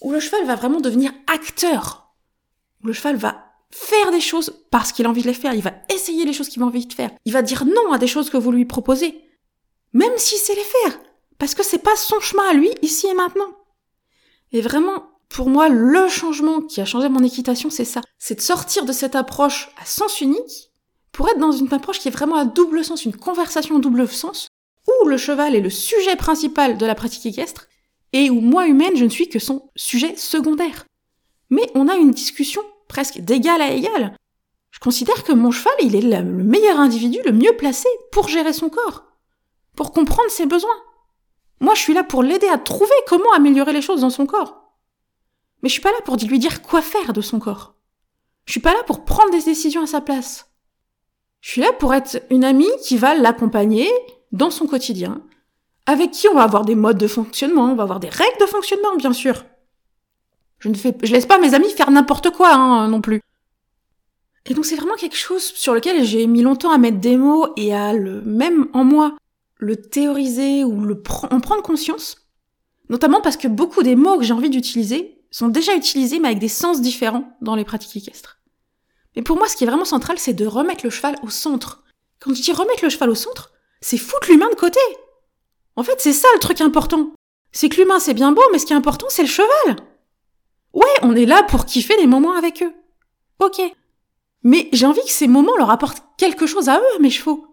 Où 0.01 0.13
le 0.13 0.21
cheval 0.21 0.47
va 0.47 0.55
vraiment 0.55 0.81
devenir 0.81 1.13
acteur. 1.27 2.15
Où 2.83 2.87
le 2.87 2.93
cheval 2.93 3.17
va 3.17 3.45
faire 3.71 4.11
des 4.11 4.21
choses 4.21 4.65
parce 4.71 4.93
qu'il 4.93 5.05
a 5.05 5.11
envie 5.11 5.23
de 5.23 5.27
les 5.27 5.35
faire, 5.35 5.53
il 5.53 5.63
va 5.63 5.75
essayer 5.93 6.25
les 6.25 6.33
choses 6.33 6.49
qu'il 6.49 6.63
a 6.63 6.67
envie 6.67 6.87
de 6.87 6.93
faire. 6.93 7.11
Il 7.27 7.33
va 7.33 7.43
dire 7.43 7.67
non 7.67 7.93
à 7.93 7.99
des 7.99 8.07
choses 8.07 8.31
que 8.31 8.39
vous 8.39 8.53
lui 8.53 8.65
proposez. 8.65 9.23
Même 9.93 10.17
s'il 10.17 10.39
sait 10.39 10.55
les 10.55 10.63
faire. 10.63 10.99
Parce 11.39 11.55
que 11.55 11.63
c'est 11.63 11.79
pas 11.79 11.97
son 11.97 12.21
chemin 12.21 12.49
à 12.49 12.55
lui, 12.55 12.71
ici 12.83 13.07
et 13.07 13.15
maintenant. 13.15 13.55
Et 14.53 14.63
vraiment, 14.63 15.11
pour 15.29 15.51
moi, 15.51 15.69
le 15.69 16.09
changement 16.09 16.63
qui 16.63 16.81
a 16.81 16.87
changé 16.87 17.09
mon 17.09 17.23
équitation, 17.23 17.69
c'est 17.69 17.85
ça. 17.85 18.01
C'est 18.19 18.37
de 18.37 18.41
sortir 18.41 18.87
de 18.87 18.93
cette 18.93 19.15
approche 19.15 19.71
à 19.81 19.85
sens 19.85 20.21
unique 20.21 20.73
pour 21.13 21.29
être 21.29 21.39
dans 21.39 21.53
une 21.53 21.73
approche 21.73 22.01
qui 22.01 22.09
est 22.09 22.13
vraiment 22.13 22.37
à 22.37 22.45
double 22.45 22.85
sens, 22.85 23.05
une 23.05 23.17
conversation 23.17 23.77
à 23.77 23.81
double 23.81 24.09
sens, 24.09 24.49
où 25.03 25.09
le 25.09 25.17
cheval 25.17 25.55
est 25.55 25.61
le 25.61 25.71
sujet 25.71 26.17
principal 26.17 26.79
de 26.79 26.87
la 26.87 26.95
pratique 26.95 27.27
équestre 27.27 27.69
et 28.13 28.31
où 28.31 28.41
moi, 28.41 28.67
humaine, 28.67 28.97
je 28.97 29.05
ne 29.05 29.11
suis 29.11 29.29
que 29.29 29.39
son 29.39 29.71
sujet 29.77 30.17
secondaire. 30.17 30.87
Mais 31.51 31.71
on 31.75 31.89
a 31.89 31.97
une 31.97 32.11
discussion 32.11 32.63
presque 32.89 33.19
d'égal 33.21 33.61
à 33.61 33.73
égal. 33.73 34.17
Je 34.71 34.81
considère 34.81 35.25
que 35.25 35.33
mon 35.33 35.51
cheval, 35.51 35.75
il 35.81 35.97
est 35.97 36.01
le 36.01 36.23
meilleur 36.23 36.79
individu, 36.79 37.19
le 37.25 37.33
mieux 37.33 37.57
placé 37.57 37.89
pour 38.13 38.29
gérer 38.29 38.53
son 38.53 38.69
corps, 38.69 39.05
pour 39.77 39.93
comprendre 39.93 40.31
ses 40.31 40.47
besoins. 40.47 40.71
Moi, 41.61 41.75
je 41.75 41.81
suis 41.81 41.95
là 41.95 42.05
pour 42.05 42.23
l'aider 42.23 42.49
à 42.49 42.59
trouver 42.59 42.95
comment 43.07 43.33
améliorer 43.35 43.73
les 43.73 43.83
choses 43.83 44.03
dans 44.03 44.11
son 44.11 44.27
corps. 44.27 44.75
Mais 45.63 45.69
je 45.69 45.73
suis 45.75 45.83
pas 45.83 45.93
là 45.93 46.01
pour 46.05 46.17
lui 46.17 46.39
dire 46.39 46.63
quoi 46.63 46.83
faire 46.83 47.13
de 47.13 47.21
son 47.21 47.41
corps. 47.41 47.75
Je 48.45 48.53
suis 48.53 48.61
pas 48.61 48.73
là 48.73 48.83
pour 48.85 49.05
prendre 49.05 49.31
des 49.33 49.43
décisions 49.43 49.83
à 49.83 49.87
sa 49.87 50.01
place. 50.01 50.51
Je 51.41 51.51
suis 51.51 51.61
là 51.61 51.73
pour 51.73 51.95
être 51.95 52.23
une 52.31 52.45
amie 52.45 52.71
qui 52.85 52.97
va 52.97 53.15
l'accompagner 53.15 53.89
dans 54.33 54.51
son 54.51 54.67
quotidien, 54.67 55.23
avec 55.87 56.11
qui 56.11 56.29
on 56.29 56.35
va 56.35 56.43
avoir 56.43 56.65
des 56.65 56.75
modes 56.75 56.99
de 56.99 57.09
fonctionnement, 57.09 57.73
on 57.73 57.75
va 57.75 57.85
avoir 57.85 58.01
des 58.01 58.09
règles 58.09 58.41
de 58.41 58.47
fonctionnement, 58.47 58.97
bien 58.97 59.13
sûr. 59.13 59.45
Je 60.59 60.69
ne 60.69 60.75
fais, 60.75 60.95
je 61.03 61.13
laisse 61.13 61.27
pas 61.27 61.39
mes 61.39 61.55
amis 61.55 61.71
faire 61.71 61.91
n'importe 61.91 62.31
quoi, 62.31 62.53
hein, 62.53 62.89
non 62.89 63.01
plus. 63.01 63.23
Et 64.47 64.55
donc 64.55 64.65
c'est 64.65 64.77
vraiment 64.77 64.97
quelque 64.97 65.17
chose 65.17 65.43
sur 65.43 65.75
lequel 65.75 66.05
j'ai 66.05 66.27
mis 66.27 66.43
longtemps 66.43 66.73
à 66.73 66.79
mettre 66.79 66.99
des 66.99 67.17
mots 67.17 67.53
et 67.57 67.75
à 67.75 67.93
le, 67.93 68.23
même 68.23 68.69
en 68.73 68.83
moi, 68.85 69.17
le 69.59 69.77
théoriser 69.77 70.65
ou 70.65 70.81
le 70.81 71.03
en 71.31 71.41
prendre 71.41 71.63
conscience. 71.63 72.29
Notamment 72.89 73.21
parce 73.21 73.37
que 73.37 73.49
beaucoup 73.49 73.83
des 73.83 73.97
mots 73.97 74.17
que 74.17 74.25
j'ai 74.25 74.33
envie 74.33 74.51
d'utiliser 74.51 75.23
sont 75.31 75.49
déjà 75.49 75.75
utilisés 75.77 76.19
mais 76.19 76.29
avec 76.29 76.39
des 76.39 76.49
sens 76.49 76.81
différents 76.81 77.37
dans 77.43 77.55
les 77.55 77.65
pratiques 77.65 77.97
équestres. 77.97 78.39
Mais 79.17 79.23
pour 79.23 79.37
moi, 79.37 79.49
ce 79.49 79.57
qui 79.57 79.65
est 79.65 79.67
vraiment 79.67 79.85
central, 79.85 80.19
c'est 80.19 80.33
de 80.33 80.47
remettre 80.47 80.85
le 80.85 80.91
cheval 80.91 81.17
au 81.23 81.29
centre. 81.29 81.83
Quand 82.21 82.35
je 82.35 82.41
dis 82.41 82.53
remettre 82.53 82.85
le 82.85 82.89
cheval 82.89 83.11
au 83.11 83.15
centre, 83.15 83.53
c'est 83.81 83.99
foutre 83.99 84.29
l'humain 84.31 84.51
de 84.51 84.55
côté. 84.55 84.81
En 85.77 85.83
fait, 85.83 86.01
c'est 86.01 86.13
ça 86.13 86.29
le 86.35 86.41
truc 86.41 86.61
important. 86.61 87.13
C'est 87.53 87.69
que 87.69 87.77
l'humain, 87.77 87.99
c'est 87.99 88.15
bien 88.15 88.33
beau, 88.33 88.43
mais 88.53 88.59
ce 88.59 88.67
qui 88.67 88.73
est 88.73 88.77
important, 88.77 89.07
c'est 89.09 89.23
le 89.23 89.29
cheval. 89.29 89.77
Ouais, 90.73 90.87
on 91.03 91.15
est 91.15 91.27
là 91.27 91.43
pour 91.45 91.65
kiffer 91.65 91.97
les 91.97 92.07
moments 92.07 92.35
avec 92.35 92.63
eux. 92.63 92.75
Ok. 93.39 93.61
Mais 94.43 94.69
j'ai 94.73 94.87
envie 94.87 95.03
que 95.03 95.11
ces 95.11 95.29
moments 95.29 95.57
leur 95.57 95.71
apportent 95.71 96.03
quelque 96.17 96.47
chose 96.47 96.69
à 96.69 96.79
eux, 96.79 97.01
mes 97.01 97.11
chevaux. 97.11 97.47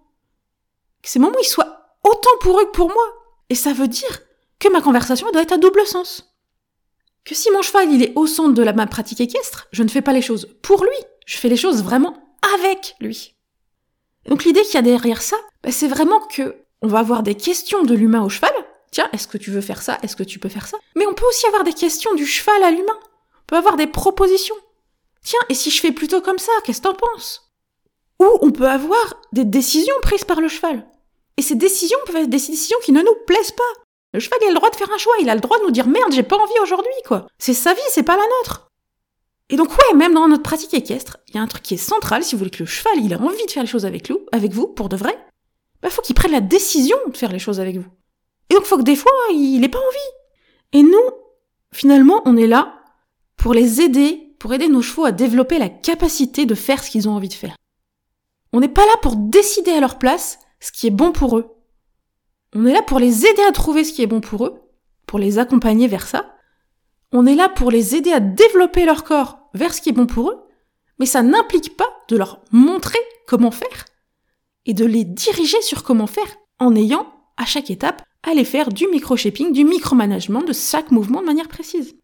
Que 1.02 1.10
ces 1.10 1.20
moments, 1.20 1.40
ils 1.42 1.48
soient 1.48 1.98
autant 2.04 2.38
pour 2.42 2.60
eux 2.60 2.66
que 2.66 2.72
pour 2.72 2.90
moi. 2.90 3.06
Et 3.50 3.56
ça 3.56 3.74
veut 3.74 3.88
dire 3.88 4.22
que 4.60 4.70
ma 4.70 4.82
conversation 4.82 5.30
doit 5.32 5.42
être 5.42 5.54
à 5.54 5.58
double 5.58 5.86
sens. 5.86 6.36
Que 7.24 7.36
si 7.36 7.50
mon 7.52 7.62
cheval, 7.62 7.92
il 7.92 8.04
est 8.04 8.14
au 8.16 8.28
centre 8.28 8.54
de 8.54 8.64
la, 8.64 8.74
ma 8.74 8.88
pratique 8.88 9.22
équestre, 9.22 9.68
je 9.72 9.84
ne 9.84 9.90
fais 9.90 10.02
pas 10.02 10.14
les 10.14 10.22
choses 10.22 10.48
pour 10.62 10.84
lui, 10.84 10.98
je 11.26 11.38
fais 11.38 11.50
les 11.50 11.58
choses 11.58 11.84
vraiment 11.84 12.38
avec 12.56 12.96
lui. 13.00 13.35
Donc 14.28 14.44
l'idée 14.44 14.62
qu'il 14.64 14.76
y 14.76 14.78
a 14.78 14.82
derrière 14.82 15.22
ça, 15.22 15.38
bah, 15.64 15.72
c'est 15.72 15.88
vraiment 15.88 16.20
que 16.20 16.56
on 16.82 16.88
va 16.88 17.00
avoir 17.00 17.24
des 17.24 17.36
questions 17.36 17.84
de 17.84 17.96
l'humain 17.96 18.24
au 18.24 18.30
cheval. 18.30 18.54
Tiens, 18.92 19.10
est-ce 19.14 19.28
que 19.28 19.38
tu 19.38 19.52
veux 19.52 19.62
faire 19.62 19.82
ça? 19.82 19.98
Est-ce 20.04 20.16
que 20.16 20.24
tu 20.24 20.40
peux 20.40 20.50
faire 20.50 20.68
ça? 20.68 20.78
Mais 20.96 21.06
on 21.08 21.14
peut 21.14 21.26
aussi 21.28 21.48
avoir 21.48 21.64
des 21.64 21.74
questions 21.74 22.14
du 22.14 22.26
cheval 22.26 22.64
à 22.64 22.72
l'humain. 22.72 22.98
On 22.98 23.46
peut 23.48 23.58
avoir 23.58 23.76
des 23.76 23.88
propositions. 23.88 24.56
Tiens, 25.24 25.40
et 25.50 25.56
si 25.56 25.72
je 25.72 25.82
fais 25.82 25.92
plutôt 25.92 26.22
comme 26.22 26.38
ça, 26.38 26.52
qu'est-ce 26.64 26.82
que 26.82 26.88
t'en 26.88 26.94
penses? 26.94 27.52
Ou 28.20 28.28
on 28.42 28.52
peut 28.52 28.68
avoir 28.68 29.22
des 29.34 29.44
décisions 29.44 29.96
prises 30.02 30.24
par 30.24 30.40
le 30.40 30.48
cheval. 30.48 30.86
Et 31.38 31.42
ces 31.42 31.56
décisions 31.56 31.98
peuvent 32.06 32.16
être 32.16 32.30
des 32.30 32.38
décisions 32.38 32.78
qui 32.84 32.92
ne 32.92 33.02
nous 33.02 33.16
plaisent 33.28 33.52
pas. 33.52 33.64
Le 34.14 34.20
cheval 34.20 34.40
a 34.44 34.50
le 34.50 34.56
droit 34.56 34.70
de 34.70 34.76
faire 34.76 34.92
un 34.92 34.98
choix, 34.98 35.14
il 35.20 35.30
a 35.30 35.36
le 35.36 35.42
droit 35.42 35.58
de 35.60 35.64
nous 35.64 35.72
dire 35.72 35.88
merde, 35.88 36.14
j'ai 36.14 36.24
pas 36.24 36.38
envie 36.38 36.60
aujourd'hui, 36.62 36.94
quoi. 37.06 37.28
C'est 37.38 37.54
sa 37.54 37.74
vie, 37.74 37.82
c'est 37.90 38.04
pas 38.04 38.16
la 38.16 38.24
nôtre. 38.24 38.72
Et 39.50 39.58
donc 39.58 39.70
ouais, 39.70 39.96
même 39.96 40.14
dans 40.14 40.28
notre 40.28 40.44
pratique 40.44 40.74
équestre, 40.74 41.18
il 41.28 41.36
y 41.36 41.38
a 41.38 41.42
un 41.42 41.48
truc 41.48 41.64
qui 41.64 41.76
est 41.76 41.78
central, 41.78 42.24
si 42.24 42.34
vous 42.34 42.40
voulez 42.40 42.52
que 42.52 42.64
le 42.64 42.66
cheval, 42.66 42.94
il 42.98 43.14
a 43.14 43.22
envie 43.22 43.46
de 43.46 43.52
faire 43.52 43.64
les 43.64 43.70
choses 43.70 43.86
avec, 43.86 44.10
nous, 44.10 44.20
avec 44.32 44.52
vous, 44.52 44.68
pour 44.68 44.90
de 44.90 44.96
vrai, 44.96 45.16
bah 45.82 45.90
faut 45.90 46.02
qu'il 46.02 46.16
prenne 46.16 46.32
la 46.32 46.42
décision 46.42 46.98
de 47.08 47.16
faire 47.16 47.32
les 47.32 47.40
choses 47.40 47.60
avec 47.60 47.78
vous. 47.78 47.86
Et 48.50 48.56
donc 48.56 48.64
faut 48.64 48.78
que 48.78 48.84
des 48.84 48.96
fois, 48.96 49.12
il 49.32 49.64
ait 49.64 49.70
pas 49.70 49.80
envie. 49.80 50.80
Et 50.80 50.84
nous, 50.84 51.12
finalement, 51.72 52.22
on 52.26 52.38
est 52.38 52.48
là 52.48 52.82
pour 53.38 53.54
les 53.54 53.82
aider, 53.82 54.36
pour 54.40 54.54
aider 54.54 54.68
nos 54.68 54.82
chevaux 54.82 55.06
à 55.06 55.12
développer 55.12 55.60
la 55.60 55.70
capacité 55.70 56.46
de 56.46 56.56
faire 56.56 56.84
ce 56.84 56.90
qu'ils 56.90 57.08
ont 57.08 57.14
envie 57.14 57.30
de 57.30 57.34
faire. 57.34 57.56
On 58.52 58.60
n'est 58.60 58.68
pas 58.68 58.86
là 58.86 58.98
pour 59.02 59.16
décider 59.16 59.72
à 59.72 59.80
leur 59.80 60.00
place 60.00 60.40
ce 60.60 60.72
qui 60.72 60.88
est 60.88 60.92
bon 60.92 61.12
pour 61.12 61.38
eux. 61.38 61.56
On 62.56 62.66
est 62.66 62.74
là 62.74 62.82
pour 62.82 63.00
les 63.00 63.26
aider 63.26 63.44
à 63.48 63.52
trouver 63.52 63.84
ce 63.84 63.94
qui 63.94 64.02
est 64.02 64.08
bon 64.08 64.22
pour 64.22 64.46
eux, 64.46 64.62
pour 65.06 65.20
les 65.20 65.40
accompagner 65.40 65.88
vers 65.88 66.08
ça, 66.08 66.35
on 67.16 67.26
est 67.26 67.36
là 67.36 67.48
pour 67.48 67.72
les 67.72 67.96
aider 67.96 68.12
à 68.12 68.20
développer 68.20 68.84
leur 68.84 69.06
corps 69.06 69.50
vers 69.54 69.74
ce 69.74 69.80
qui 69.80 69.88
est 69.88 69.94
bon 69.94 70.06
pour 70.06 70.32
eux, 70.32 70.44
mais 71.00 71.06
ça 71.06 71.24
n'implique 71.24 71.78
pas 71.78 71.90
de 72.10 72.18
leur 72.18 72.42
montrer 72.52 73.00
comment 73.26 73.52
faire 73.52 73.86
et 74.66 74.74
de 74.74 74.84
les 74.84 75.06
diriger 75.06 75.62
sur 75.62 75.84
comment 75.84 76.08
faire 76.08 76.36
en 76.60 76.76
ayant, 76.76 77.08
à 77.38 77.46
chaque 77.46 77.70
étape, 77.70 78.04
à 78.24 78.34
les 78.34 78.44
faire 78.44 78.68
du 78.68 78.88
micro-shaping, 78.88 79.54
du 79.54 79.64
micro-management 79.64 80.42
de 80.42 80.52
chaque 80.52 80.92
mouvement 80.92 81.22
de 81.22 81.26
manière 81.26 81.48
précise. 81.48 81.96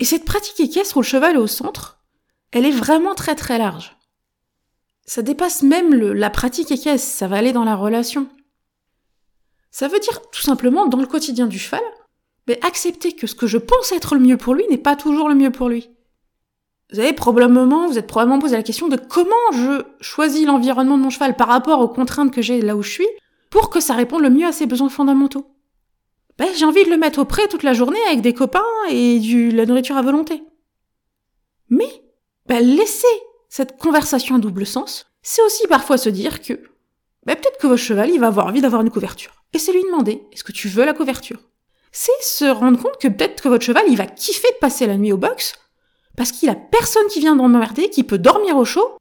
Et 0.00 0.04
cette 0.04 0.24
pratique 0.24 0.58
équestre 0.58 0.96
où 0.96 1.00
le 1.00 1.06
cheval 1.06 1.36
est 1.36 1.38
au 1.38 1.46
centre, 1.46 2.02
elle 2.50 2.66
est 2.66 2.72
vraiment 2.72 3.14
très 3.14 3.36
très 3.36 3.56
large. 3.56 3.96
Ça 5.06 5.22
dépasse 5.22 5.62
même 5.62 5.94
la 5.94 6.30
pratique 6.30 6.72
équestre, 6.72 7.06
ça 7.06 7.28
va 7.28 7.36
aller 7.36 7.52
dans 7.52 7.64
la 7.64 7.76
relation. 7.76 8.28
Ça 9.70 9.86
veut 9.86 10.00
dire 10.00 10.28
tout 10.30 10.42
simplement 10.42 10.86
dans 10.86 10.98
le 10.98 11.06
quotidien 11.06 11.46
du 11.46 11.60
cheval, 11.60 11.82
mais 12.48 12.58
accepter 12.64 13.12
que 13.12 13.26
ce 13.26 13.34
que 13.34 13.46
je 13.46 13.58
pense 13.58 13.92
être 13.92 14.14
le 14.14 14.20
mieux 14.20 14.36
pour 14.36 14.54
lui 14.54 14.64
n'est 14.68 14.78
pas 14.78 14.96
toujours 14.96 15.28
le 15.28 15.34
mieux 15.34 15.50
pour 15.50 15.68
lui. 15.68 15.90
Vous 16.92 17.00
avez 17.00 17.12
probablement, 17.12 17.86
vous 17.86 17.98
êtes 17.98 18.06
probablement 18.06 18.38
posé 18.38 18.56
la 18.56 18.62
question 18.62 18.88
de 18.88 18.96
comment 18.96 19.32
je 19.52 19.82
choisis 20.00 20.46
l'environnement 20.46 20.98
de 20.98 21.02
mon 21.02 21.10
cheval 21.10 21.36
par 21.36 21.48
rapport 21.48 21.80
aux 21.80 21.88
contraintes 21.88 22.32
que 22.32 22.42
j'ai 22.42 22.60
là 22.60 22.76
où 22.76 22.82
je 22.82 22.90
suis 22.90 23.08
pour 23.50 23.70
que 23.70 23.80
ça 23.80 23.94
réponde 23.94 24.22
le 24.22 24.30
mieux 24.30 24.46
à 24.46 24.52
ses 24.52 24.66
besoins 24.66 24.90
fondamentaux. 24.90 25.46
Ben, 26.38 26.48
j'ai 26.56 26.64
envie 26.64 26.84
de 26.84 26.90
le 26.90 26.96
mettre 26.96 27.20
au 27.20 27.24
près 27.24 27.48
toute 27.48 27.62
la 27.62 27.72
journée 27.72 28.00
avec 28.08 28.20
des 28.20 28.34
copains 28.34 28.60
et 28.90 29.20
du, 29.20 29.50
la 29.50 29.66
nourriture 29.66 29.96
à 29.96 30.02
volonté. 30.02 30.42
Mais, 31.68 31.88
ben, 32.46 32.64
laisser 32.64 33.06
cette 33.48 33.78
conversation 33.78 34.36
à 34.36 34.38
double 34.38 34.66
sens, 34.66 35.06
c'est 35.22 35.42
aussi 35.42 35.66
parfois 35.68 35.98
se 35.98 36.08
dire 36.08 36.42
que, 36.42 36.54
ben, 37.24 37.36
peut-être 37.36 37.58
que 37.58 37.66
votre 37.66 37.82
cheval, 37.82 38.10
il 38.10 38.20
va 38.20 38.26
avoir 38.26 38.46
envie 38.46 38.60
d'avoir 38.60 38.82
une 38.82 38.90
couverture. 38.90 39.44
Et 39.52 39.58
c'est 39.58 39.72
lui 39.72 39.82
demander, 39.82 40.22
est-ce 40.32 40.44
que 40.44 40.52
tu 40.52 40.68
veux 40.68 40.84
la 40.84 40.94
couverture? 40.94 41.38
C'est 41.92 42.10
se 42.22 42.46
rendre 42.46 42.82
compte 42.82 42.98
que 42.98 43.08
peut-être 43.08 43.42
que 43.42 43.48
votre 43.48 43.64
cheval, 43.64 43.84
il 43.88 43.96
va 43.96 44.06
kiffer 44.06 44.48
de 44.52 44.58
passer 44.58 44.86
la 44.86 44.96
nuit 44.96 45.12
au 45.12 45.18
box, 45.18 45.54
parce 46.16 46.32
qu'il 46.32 46.48
a 46.48 46.54
personne 46.54 47.06
qui 47.08 47.20
vient 47.20 47.36
d'emmerder, 47.36 47.90
qui 47.90 48.02
peut 48.02 48.18
dormir 48.18 48.56
au 48.56 48.64
chaud, 48.64 48.96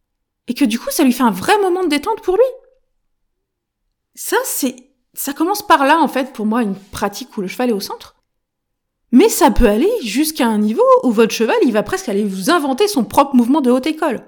et 0.48 0.54
que 0.54 0.66
du 0.66 0.78
coup, 0.78 0.90
ça 0.92 1.04
lui 1.04 1.14
fait 1.14 1.24
un 1.24 1.32
vrai 1.32 1.58
moment 1.60 1.84
de 1.84 1.90
détente 1.90 2.22
pour 2.22 2.36
lui. 2.36 2.44
Ça, 4.14 4.38
c'est, 4.44 4.76
ça 5.14 5.34
commence 5.34 5.66
par 5.66 5.86
là, 5.86 6.00
en 6.00 6.08
fait, 6.08 6.34
pour 6.34 6.46
moi, 6.46 6.64
une 6.64 6.76
pratique 6.76 7.36
où 7.38 7.42
le 7.42 7.48
cheval 7.48 7.70
est 7.70 7.74
au 7.74 7.80
centre. 7.80 8.16
Mais 9.12 9.30
ça 9.30 9.52
peut 9.52 9.68
aller 9.68 9.92
jusqu'à 10.04 10.48
un 10.48 10.58
niveau 10.58 10.84
où 11.04 11.12
votre 11.12 11.34
cheval, 11.34 11.58
il 11.64 11.74
va 11.74 11.84
presque 11.84 12.10
aller 12.10 12.24
vous 12.24 12.50
inventer 12.50 12.88
son 12.88 13.04
propre 13.04 13.36
mouvement 13.36 13.62
de 13.62 13.72
haute 13.72 13.88
école. 13.88 14.26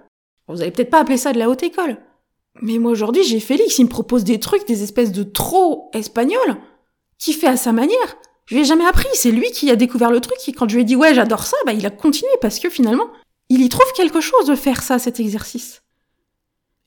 Vous 0.48 0.62
allez 0.62 0.72
peut-être 0.72 0.90
pas 0.90 1.00
appeler 1.00 1.18
ça 1.18 1.32
de 1.32 1.40
la 1.40 1.50
haute 1.50 1.64
école. 1.64 1.98
Mais 2.62 2.78
moi 2.78 2.92
aujourd'hui, 2.92 3.24
j'ai 3.24 3.40
Félix, 3.40 3.80
il 3.80 3.86
me 3.86 3.90
propose 3.90 4.24
des 4.24 4.40
trucs, 4.40 4.68
des 4.68 4.84
espèces 4.84 5.12
de 5.12 5.24
trop 5.24 5.90
espagnols, 5.94 6.58
qui 7.18 7.34
fait 7.34 7.48
à 7.48 7.58
sa 7.58 7.72
manière. 7.72 8.18
Je 8.46 8.56
lui 8.56 8.62
ai 8.62 8.66
jamais 8.66 8.86
appris, 8.86 9.08
c'est 9.14 9.32
lui 9.32 9.50
qui 9.52 9.72
a 9.72 9.76
découvert 9.76 10.12
le 10.12 10.20
truc 10.20 10.38
et 10.48 10.52
quand 10.52 10.68
je 10.68 10.76
lui 10.76 10.82
ai 10.82 10.86
dit 10.86 10.96
ouais 10.96 11.14
j'adore 11.14 11.46
ça, 11.46 11.58
bah 11.66 11.74
il 11.74 11.86
a 11.86 11.90
continué 11.90 12.32
parce 12.42 12.60
que 12.60 12.70
finalement, 12.70 13.10
il 13.50 13.62
y 13.62 13.70
trouve 13.70 13.92
quelque 13.96 14.22
chose 14.22 14.48
de 14.48 14.56
faire 14.56 14.82
ça, 14.84 15.00
cet 15.00 15.20
exercice. 15.20 15.82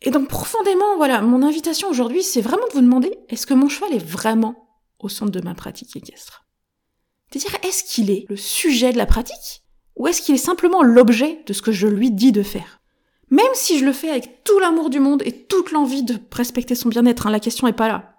Et 0.03 0.11
donc 0.11 0.29
profondément, 0.29 0.97
voilà, 0.97 1.23
mon 1.23 1.43
invitation 1.43 1.89
aujourd'hui, 1.89 2.23
c'est 2.23 2.43
vraiment 2.43 2.67
de 2.69 2.73
vous 2.75 2.83
demander, 2.83 3.19
est-ce 3.29 3.47
que 3.47 3.55
mon 3.55 3.69
cheval 3.69 3.95
est 3.95 4.05
vraiment 4.05 4.69
au 4.99 5.09
centre 5.09 5.33
de 5.33 5.41
ma 5.41 5.55
pratique 5.55 5.97
équestre? 5.97 6.45
C'est-à-dire, 7.31 7.59
est-ce 7.65 7.85
qu'il 7.85 8.11
est 8.11 8.27
le 8.29 8.37
sujet 8.37 8.93
de 8.93 8.99
la 8.99 9.07
pratique 9.07 9.63
ou 9.97 10.07
est-ce 10.07 10.21
qu'il 10.21 10.35
est 10.35 10.39
simplement 10.39 10.83
l'objet 10.83 11.43
de 11.47 11.53
ce 11.53 11.63
que 11.63 11.73
je 11.73 11.87
lui 11.87 12.11
dis 12.11 12.33
de 12.33 12.43
faire? 12.43 12.81
Même 13.31 13.47
si 13.55 13.79
je 13.79 13.85
le 13.85 13.93
fais 13.93 14.11
avec 14.11 14.45
tout 14.45 14.59
l'amour 14.59 14.91
du 14.91 15.01
monde 15.01 15.23
et 15.25 15.33
toute 15.47 15.73
l'envie 15.73 16.05
de 16.05 16.19
respecter 16.31 16.75
son 16.75 16.89
bien-être, 16.89 17.27
hein, 17.27 17.31
la 17.31 17.41
question 17.41 17.67
est 17.67 17.73
pas 17.73 17.89
là. 17.89 18.15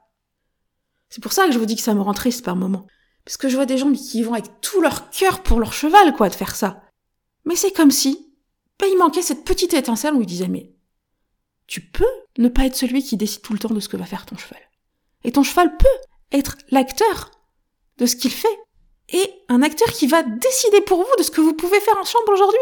C'est 1.09 1.21
pour 1.21 1.31
ça 1.31 1.45
que 1.45 1.53
je 1.53 1.59
vous 1.59 1.65
dis 1.65 1.75
que 1.75 1.81
ça 1.81 1.93
me 1.93 2.01
rend 2.01 2.13
triste 2.13 2.43
par 2.43 2.55
moments. 2.55 2.87
Parce 3.27 3.35
que 3.35 3.49
je 3.49 3.57
vois 3.57 3.65
des 3.65 3.77
gens 3.77 3.91
qui 3.91 4.23
vont 4.23 4.35
avec 4.35 4.61
tout 4.61 4.79
leur 4.79 5.09
cœur 5.09 5.43
pour 5.43 5.59
leur 5.59 5.73
cheval, 5.73 6.15
quoi, 6.15 6.29
de 6.29 6.33
faire 6.33 6.55
ça. 6.55 6.81
Mais 7.43 7.57
c'est 7.57 7.73
comme 7.73 7.91
si, 7.91 8.31
bah, 8.79 8.85
il 8.89 8.97
manquait 8.97 9.21
cette 9.21 9.43
petite 9.43 9.73
étincelle 9.73 10.13
où 10.13 10.21
il 10.21 10.25
disait, 10.25 10.47
mais, 10.47 10.71
tu 11.65 11.81
peux 11.81 12.05
ne 12.37 12.47
pas 12.47 12.63
être 12.65 12.77
celui 12.77 13.03
qui 13.03 13.17
décide 13.17 13.41
tout 13.41 13.51
le 13.51 13.59
temps 13.59 13.73
de 13.73 13.81
ce 13.81 13.89
que 13.89 13.97
va 13.97 14.05
faire 14.05 14.25
ton 14.25 14.37
cheval. 14.37 14.61
Et 15.25 15.33
ton 15.33 15.43
cheval 15.43 15.75
peut 15.75 15.85
être 16.31 16.55
l'acteur 16.69 17.31
de 17.97 18.05
ce 18.05 18.15
qu'il 18.15 18.31
fait. 18.31 18.47
Et 19.09 19.29
un 19.49 19.61
acteur 19.61 19.89
qui 19.89 20.07
va 20.07 20.23
décider 20.23 20.79
pour 20.79 20.99
vous 20.99 21.15
de 21.17 21.23
ce 21.23 21.31
que 21.31 21.41
vous 21.41 21.53
pouvez 21.53 21.81
faire 21.81 21.97
en 21.97 22.05
chambre 22.05 22.31
aujourd'hui. 22.31 22.61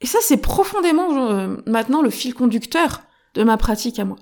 Et 0.00 0.06
ça, 0.06 0.20
c'est 0.22 0.36
profondément 0.36 1.32
euh, 1.32 1.56
maintenant 1.66 2.00
le 2.00 2.10
fil 2.10 2.32
conducteur 2.32 3.02
de 3.34 3.42
ma 3.42 3.56
pratique 3.56 3.98
à 3.98 4.04
moi. 4.04 4.18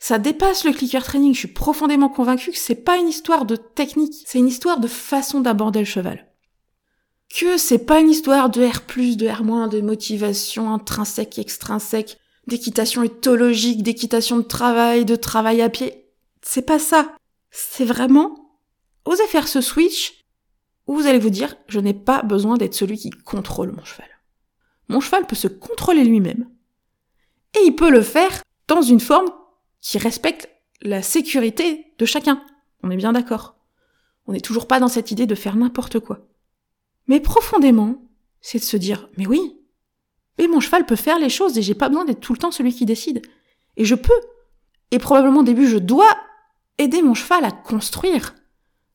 Ça 0.00 0.18
dépasse 0.18 0.64
le 0.64 0.72
clicker 0.72 1.04
training. 1.04 1.34
Je 1.34 1.40
suis 1.40 1.48
profondément 1.48 2.08
convaincue 2.08 2.50
que 2.50 2.58
c'est 2.58 2.74
pas 2.74 2.96
une 2.96 3.08
histoire 3.08 3.44
de 3.44 3.54
technique, 3.54 4.24
c'est 4.26 4.38
une 4.38 4.48
histoire 4.48 4.80
de 4.80 4.88
façon 4.88 5.40
d'aborder 5.40 5.80
le 5.80 5.84
cheval. 5.84 6.26
Que 7.28 7.58
c'est 7.58 7.86
pas 7.86 8.00
une 8.00 8.10
histoire 8.10 8.48
de 8.48 8.64
R+, 8.64 8.80
de 9.16 9.28
R-, 9.28 9.68
de 9.68 9.80
motivation 9.82 10.72
intrinsèque, 10.72 11.38
extrinsèque, 11.38 12.16
d'équitation 12.46 13.02
éthologique, 13.02 13.82
d'équitation 13.82 14.38
de 14.38 14.42
travail, 14.42 15.04
de 15.04 15.16
travail 15.16 15.60
à 15.60 15.68
pied. 15.68 16.06
C'est 16.42 16.62
pas 16.62 16.78
ça. 16.78 17.14
C'est 17.50 17.84
vraiment 17.84 18.56
osez 19.04 19.26
faire 19.26 19.48
ce 19.48 19.60
switch 19.60 20.24
où 20.86 20.94
vous 20.94 21.06
allez 21.06 21.18
vous 21.18 21.30
dire 21.30 21.56
je 21.68 21.78
n'ai 21.78 21.94
pas 21.94 22.22
besoin 22.22 22.56
d'être 22.56 22.74
celui 22.74 22.96
qui 22.96 23.10
contrôle 23.10 23.72
mon 23.72 23.84
cheval. 23.84 24.08
Mon 24.88 25.00
cheval 25.00 25.26
peut 25.26 25.36
se 25.36 25.46
contrôler 25.46 26.04
lui-même. 26.04 26.48
Et 27.54 27.66
il 27.66 27.76
peut 27.76 27.90
le 27.90 28.02
faire 28.02 28.42
dans 28.66 28.82
une 28.82 29.00
forme 29.00 29.30
qui 29.80 29.98
respecte 29.98 30.48
la 30.82 31.02
sécurité 31.02 31.92
de 31.98 32.04
chacun. 32.04 32.42
On 32.82 32.90
est 32.90 32.96
bien 32.96 33.12
d'accord. 33.12 33.56
On 34.26 34.32
n'est 34.32 34.40
toujours 34.40 34.66
pas 34.66 34.80
dans 34.80 34.88
cette 34.88 35.10
idée 35.10 35.26
de 35.26 35.34
faire 35.34 35.56
n'importe 35.56 35.98
quoi. 35.98 36.26
Mais 37.06 37.20
profondément, 37.20 38.02
c'est 38.40 38.58
de 38.58 38.64
se 38.64 38.76
dire, 38.76 39.08
mais 39.16 39.26
oui, 39.26 39.56
mais 40.38 40.48
mon 40.48 40.60
cheval 40.60 40.86
peut 40.86 40.96
faire 40.96 41.18
les 41.18 41.28
choses 41.28 41.58
et 41.58 41.62
j'ai 41.62 41.74
pas 41.74 41.88
besoin 41.88 42.04
d'être 42.04 42.20
tout 42.20 42.32
le 42.32 42.38
temps 42.38 42.50
celui 42.50 42.72
qui 42.72 42.86
décide. 42.86 43.22
Et 43.76 43.84
je 43.84 43.94
peux. 43.94 44.20
Et 44.90 44.98
probablement 44.98 45.40
au 45.40 45.44
début, 45.44 45.66
je 45.66 45.76
dois 45.76 46.08
aider 46.78 47.02
mon 47.02 47.14
cheval 47.14 47.44
à 47.44 47.52
construire 47.52 48.34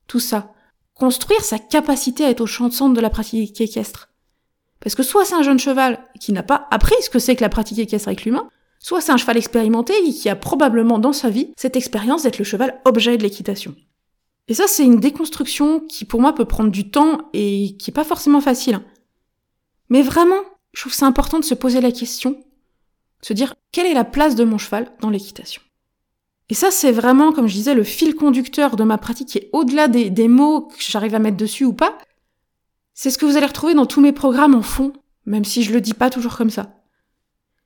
tout 0.08 0.20
ça. 0.20 0.54
Construire 0.94 1.44
sa 1.44 1.60
capacité 1.60 2.26
à 2.26 2.30
être 2.30 2.42
au 2.42 2.48
champ 2.48 2.68
de 2.68 2.74
centre 2.74 2.96
de 2.96 3.02
la 3.02 3.10
pratique 3.10 3.60
équestre. 3.62 4.10
Parce 4.80 4.96
que 4.96 5.04
soit 5.04 5.26
c'est 5.26 5.36
un 5.36 5.44
jeune 5.44 5.60
cheval 5.60 6.04
qui 6.20 6.32
n'a 6.32 6.44
pas 6.44 6.68
appris 6.72 6.96
ce 7.02 7.10
que 7.10 7.20
c'est 7.20 7.36
que 7.36 7.42
la 7.42 7.50
pratique 7.50 7.80
équestre 7.80 8.08
avec 8.08 8.24
l'humain, 8.26 8.50
soit 8.86 9.02
c'est 9.02 9.12
un 9.12 9.18
cheval 9.18 9.38
expérimenté 9.38 9.96
qui 10.12 10.30
a 10.30 10.36
probablement 10.36 11.00
dans 11.00 11.12
sa 11.12 11.32
vie 11.32 11.52
cette 11.58 11.76
expérience 11.76 12.22
d'être 12.22 12.38
le 12.38 12.44
cheval 12.44 12.80
objet 12.86 13.18
de 13.18 13.24
l'équitation. 13.24 13.76
Et 14.48 14.54
ça, 14.54 14.68
c'est 14.68 14.86
une 14.86 15.00
déconstruction 15.00 15.80
qui 15.80 16.06
pour 16.06 16.22
moi 16.22 16.36
peut 16.36 16.46
prendre 16.46 16.70
du 16.70 16.92
temps 16.92 17.32
et 17.34 17.76
qui 17.78 17.90
est 17.90 17.94
pas 17.94 18.04
forcément 18.04 18.42
facile. 18.42 18.80
Mais 19.90 20.04
vraiment, 20.04 20.40
je 20.74 20.82
trouve 20.82 20.94
c'est 20.94 21.04
important 21.04 21.40
de 21.40 21.46
se 21.46 21.56
poser 21.56 21.82
la 21.82 21.92
question, 21.92 22.34
de 23.22 23.26
se 23.26 23.34
dire 23.34 23.56
quelle 23.72 23.88
est 23.88 23.96
la 23.96 24.04
place 24.04 24.36
de 24.36 24.44
mon 24.44 24.60
cheval 24.60 24.92
dans 25.02 25.10
l'équitation? 25.10 25.64
Et 26.50 26.54
ça, 26.54 26.70
c'est 26.70 26.92
vraiment, 26.92 27.32
comme 27.32 27.48
je 27.48 27.56
disais, 27.56 27.74
le 27.74 27.84
fil 27.84 28.14
conducteur 28.14 28.76
de 28.76 28.84
ma 28.84 29.00
pratique 29.00 29.30
qui 29.30 29.40
est 29.40 29.50
au-delà 29.52 29.88
des, 29.88 30.12
des 30.12 30.28
mots 30.28 30.68
que 30.68 30.76
j'arrive 30.78 31.16
à 31.16 31.20
mettre 31.20 31.38
dessus 31.38 31.66
ou 31.66 31.74
pas. 31.74 31.98
C'est 32.94 33.10
ce 33.10 33.18
que 33.18 33.26
vous 33.26 33.36
allez 33.36 33.48
retrouver 33.48 33.74
dans 33.74 33.88
tous 33.88 34.00
mes 34.00 34.14
programmes 34.14 34.54
en 34.54 34.62
fond, 34.62 34.94
même 35.26 35.44
si 35.44 35.64
je 35.64 35.74
le 35.74 35.82
dis 35.82 35.96
pas 35.96 36.12
toujours 36.12 36.38
comme 36.38 36.52
ça. 36.52 36.85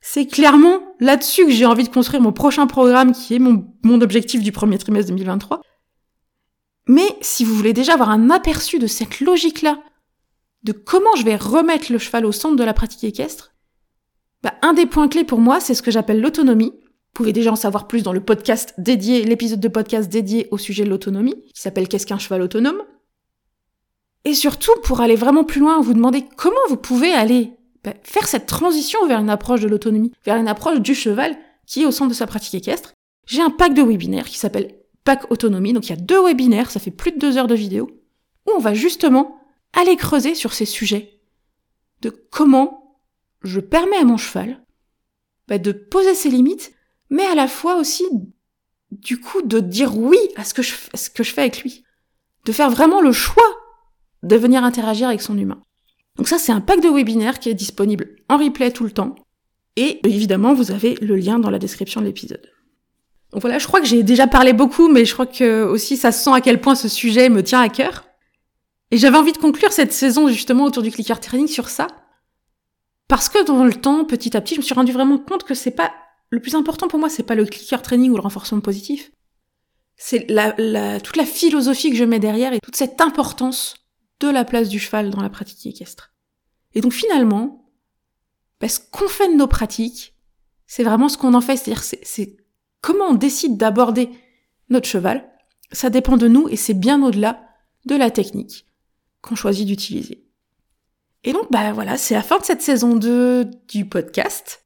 C'est 0.02 0.28
clairement 0.28 0.96
là-dessus 1.00 1.46
que 1.46 1.52
j'ai 1.52 1.66
envie 1.66 1.84
de 1.84 1.94
construire 1.94 2.22
mon 2.22 2.32
prochain 2.32 2.68
programme 2.68 3.12
qui 3.12 3.36
est 3.36 3.40
mon, 3.40 4.02
objectif 4.02 4.42
du 4.42 4.52
premier 4.52 4.78
trimestre 4.78 5.10
2023. 5.10 5.62
Mais 6.88 7.18
si 7.22 7.44
vous 7.44 7.54
voulez 7.54 7.74
déjà 7.74 7.94
avoir 7.94 8.10
un 8.10 8.30
aperçu 8.30 8.80
de 8.80 8.88
cette 8.88 9.20
logique-là, 9.20 9.80
de 10.64 10.72
comment 10.72 11.16
je 11.16 11.24
vais 11.24 11.36
remettre 11.36 11.92
le 11.92 12.00
cheval 12.00 12.26
au 12.26 12.32
centre 12.32 12.56
de 12.56 12.64
la 12.64 12.74
pratique 12.74 13.04
équestre, 13.04 13.54
bah, 14.42 14.54
un 14.62 14.74
des 14.74 14.86
points 14.86 15.08
clés 15.08 15.26
pour 15.26 15.40
moi, 15.40 15.60
c'est 15.60 15.74
ce 15.74 15.82
que 15.82 15.92
j'appelle 15.92 16.22
l'autonomie. 16.22 16.74
Vous 16.74 17.14
pouvez 17.14 17.34
déjà 17.34 17.52
en 17.52 17.58
savoir 17.58 17.88
plus 17.88 18.04
dans 18.04 18.14
le 18.14 18.24
podcast 18.24 18.74
dédié, 18.78 19.24
l'épisode 19.24 19.60
de 19.60 19.68
podcast 19.68 20.10
dédié 20.10 20.48
au 20.52 20.58
sujet 20.58 20.86
de 20.86 20.90
l'autonomie, 20.90 21.44
qui 21.54 21.62
s'appelle 21.62 21.88
Qu'est-ce 21.88 22.06
qu'un 22.06 22.18
cheval 22.18 22.42
autonome? 22.42 22.82
Et 24.26 24.34
surtout, 24.34 24.72
pour 24.84 25.02
aller 25.02 25.16
vraiment 25.16 25.44
plus 25.44 25.60
loin, 25.60 25.82
vous 25.82 25.94
demandez 25.94 26.26
comment 26.38 26.56
vous 26.70 26.78
pouvez 26.78 27.12
aller 27.12 27.59
bah, 27.84 27.94
faire 28.04 28.28
cette 28.28 28.46
transition 28.46 29.06
vers 29.08 29.20
une 29.20 29.30
approche 29.30 29.62
de 29.62 29.68
l'autonomie, 29.68 30.12
vers 30.26 30.38
une 30.38 30.48
approche 30.48 30.80
du 30.80 30.96
cheval 30.96 31.38
qui 31.66 31.84
est 31.84 31.86
au 31.86 31.92
centre 31.92 32.10
de 32.10 32.16
sa 32.16 32.28
pratique 32.28 32.56
équestre. 32.56 32.94
J'ai 33.26 33.42
un 33.42 33.50
pack 33.50 33.74
de 33.74 33.84
webinaires 33.84 34.28
qui 34.28 34.38
s'appelle 34.38 34.76
Pack 35.04 35.32
Autonomie, 35.32 35.74
donc 35.74 35.88
il 35.88 35.90
y 35.92 35.94
a 35.94 36.02
deux 36.02 36.24
webinaires, 36.24 36.72
ça 36.72 36.80
fait 36.80 36.92
plus 36.92 37.12
de 37.12 37.20
deux 37.20 37.38
heures 37.38 37.48
de 37.48 37.56
vidéo, 37.56 37.90
où 38.48 38.52
on 38.52 38.60
va 38.60 38.74
justement 38.74 39.40
aller 39.74 39.96
creuser 39.96 40.36
sur 40.36 40.54
ces 40.54 40.66
sujets 40.66 41.20
de 42.02 42.10
comment 42.10 42.98
je 43.44 43.60
permets 43.60 43.98
à 43.98 44.04
mon 44.04 44.18
cheval 44.18 44.64
bah, 45.48 45.58
de 45.58 45.72
poser 45.72 46.14
ses 46.16 46.30
limites, 46.30 46.74
mais 47.10 47.26
à 47.26 47.36
la 47.36 47.48
fois 47.48 47.78
aussi, 47.78 48.06
du 48.92 49.20
coup, 49.20 49.42
de 49.42 49.60
dire 49.60 49.98
oui 49.98 50.20
à 50.36 50.44
ce 50.44 50.54
que 50.54 50.62
je, 50.62 50.74
à 50.94 50.98
ce 50.98 51.10
que 51.10 51.24
je 51.24 51.34
fais 51.34 51.42
avec 51.42 51.62
lui. 51.62 51.84
De 52.46 52.52
faire 52.52 52.70
vraiment 52.70 53.02
le 53.02 53.12
choix 53.12 53.44
de 54.24 54.36
venir 54.36 54.64
interagir 54.64 55.08
avec 55.08 55.22
son 55.22 55.38
humain. 55.38 55.64
Donc 56.20 56.28
ça, 56.28 56.38
c'est 56.38 56.52
un 56.52 56.60
pack 56.60 56.82
de 56.82 56.90
webinaires 56.90 57.40
qui 57.40 57.48
est 57.48 57.54
disponible 57.54 58.18
en 58.28 58.36
replay 58.36 58.72
tout 58.72 58.84
le 58.84 58.92
temps. 58.92 59.16
Et 59.78 60.06
évidemment, 60.06 60.54
vous 60.54 60.72
avez 60.72 60.96
le 60.96 61.16
lien 61.16 61.40
dans 61.40 61.50
la 61.50 61.60
description 61.60 62.02
de 62.02 62.08
l'épisode. 62.08 62.46
Donc 63.32 63.40
voilà, 63.40 63.58
je 63.58 63.66
crois 63.66 63.80
que 63.80 63.86
j'ai 63.86 64.04
déjà 64.04 64.28
parlé 64.28 64.52
beaucoup, 64.52 64.90
mais 64.90 65.06
je 65.06 65.14
crois 65.14 65.26
que 65.26 65.64
aussi 65.64 65.96
ça 65.96 66.12
se 66.12 66.22
sent 66.22 66.34
à 66.34 66.42
quel 66.42 66.60
point 66.60 66.76
ce 66.76 66.90
sujet 66.90 67.30
me 67.30 67.42
tient 67.42 67.62
à 67.62 67.70
cœur. 67.70 68.04
Et 68.92 68.98
j'avais 68.98 69.16
envie 69.16 69.32
de 69.32 69.38
conclure 69.38 69.72
cette 69.72 69.94
saison 69.94 70.28
justement 70.28 70.66
autour 70.66 70.84
du 70.84 70.92
clicker 70.92 71.22
training 71.22 71.48
sur 71.48 71.70
ça. 71.70 71.88
Parce 73.08 73.30
que 73.30 73.46
dans 73.46 73.64
le 73.64 73.74
temps, 73.74 74.04
petit 74.04 74.36
à 74.36 74.42
petit, 74.42 74.56
je 74.56 74.60
me 74.60 74.66
suis 74.66 74.76
rendu 74.76 74.92
vraiment 74.92 75.20
compte 75.20 75.46
que 75.46 75.54
c'est 75.54 75.72
pas, 75.72 75.94
le 76.32 76.42
plus 76.42 76.56
important 76.56 76.90
pour 76.90 77.00
moi, 77.00 77.08
c'est 77.08 77.24
pas 77.24 77.36
le 77.36 77.46
clicker 77.46 77.82
training 77.82 78.12
ou 78.12 78.16
le 78.18 78.22
renforcement 78.24 78.60
positif. 78.60 79.10
C'est 79.96 80.28
toute 80.28 81.16
la 81.16 81.26
philosophie 81.26 81.92
que 81.92 81.96
je 81.96 82.04
mets 82.04 82.20
derrière 82.20 82.52
et 82.52 82.60
toute 82.60 82.76
cette 82.76 83.00
importance 83.00 83.76
de 84.20 84.28
la 84.28 84.46
place 84.46 84.70
du 84.70 84.80
cheval 84.80 85.10
dans 85.10 85.22
la 85.22 85.30
pratique 85.30 85.66
équestre. 85.66 86.14
Et 86.74 86.82
donc 86.82 86.94
finalement, 86.94 87.70
ce 88.68 88.80
qu'on 88.92 89.08
fait 89.08 89.32
de 89.32 89.38
nos 89.38 89.48
pratiques, 89.48 90.16
c'est 90.68 90.84
vraiment 90.84 91.10
ce 91.10 91.18
qu'on 91.18 91.34
en 91.34 91.42
fait, 91.42 91.58
c'est-à-dire 91.58 91.84
c'est 91.84 92.38
comment 92.82 93.06
on 93.10 93.16
décide 93.16 93.58
d'aborder 93.58 94.10
notre 94.70 94.88
cheval, 94.88 95.28
ça 95.72 95.90
dépend 95.90 96.18
de 96.18 96.28
nous 96.28 96.48
et 96.50 96.56
c'est 96.56 96.74
bien 96.74 97.04
au-delà 97.04 97.42
de 97.86 97.96
la 97.96 98.12
technique 98.12 98.66
qu'on 99.22 99.36
choisit 99.36 99.68
d'utiliser. 99.68 100.26
Et 101.24 101.34
donc 101.34 101.52
bah 101.52 101.74
voilà, 101.74 101.98
c'est 101.98 102.14
la 102.14 102.22
fin 102.22 102.38
de 102.40 102.46
cette 102.46 102.62
saison 102.62 102.96
2 102.96 103.46
du 103.68 103.86
podcast. 103.86 104.66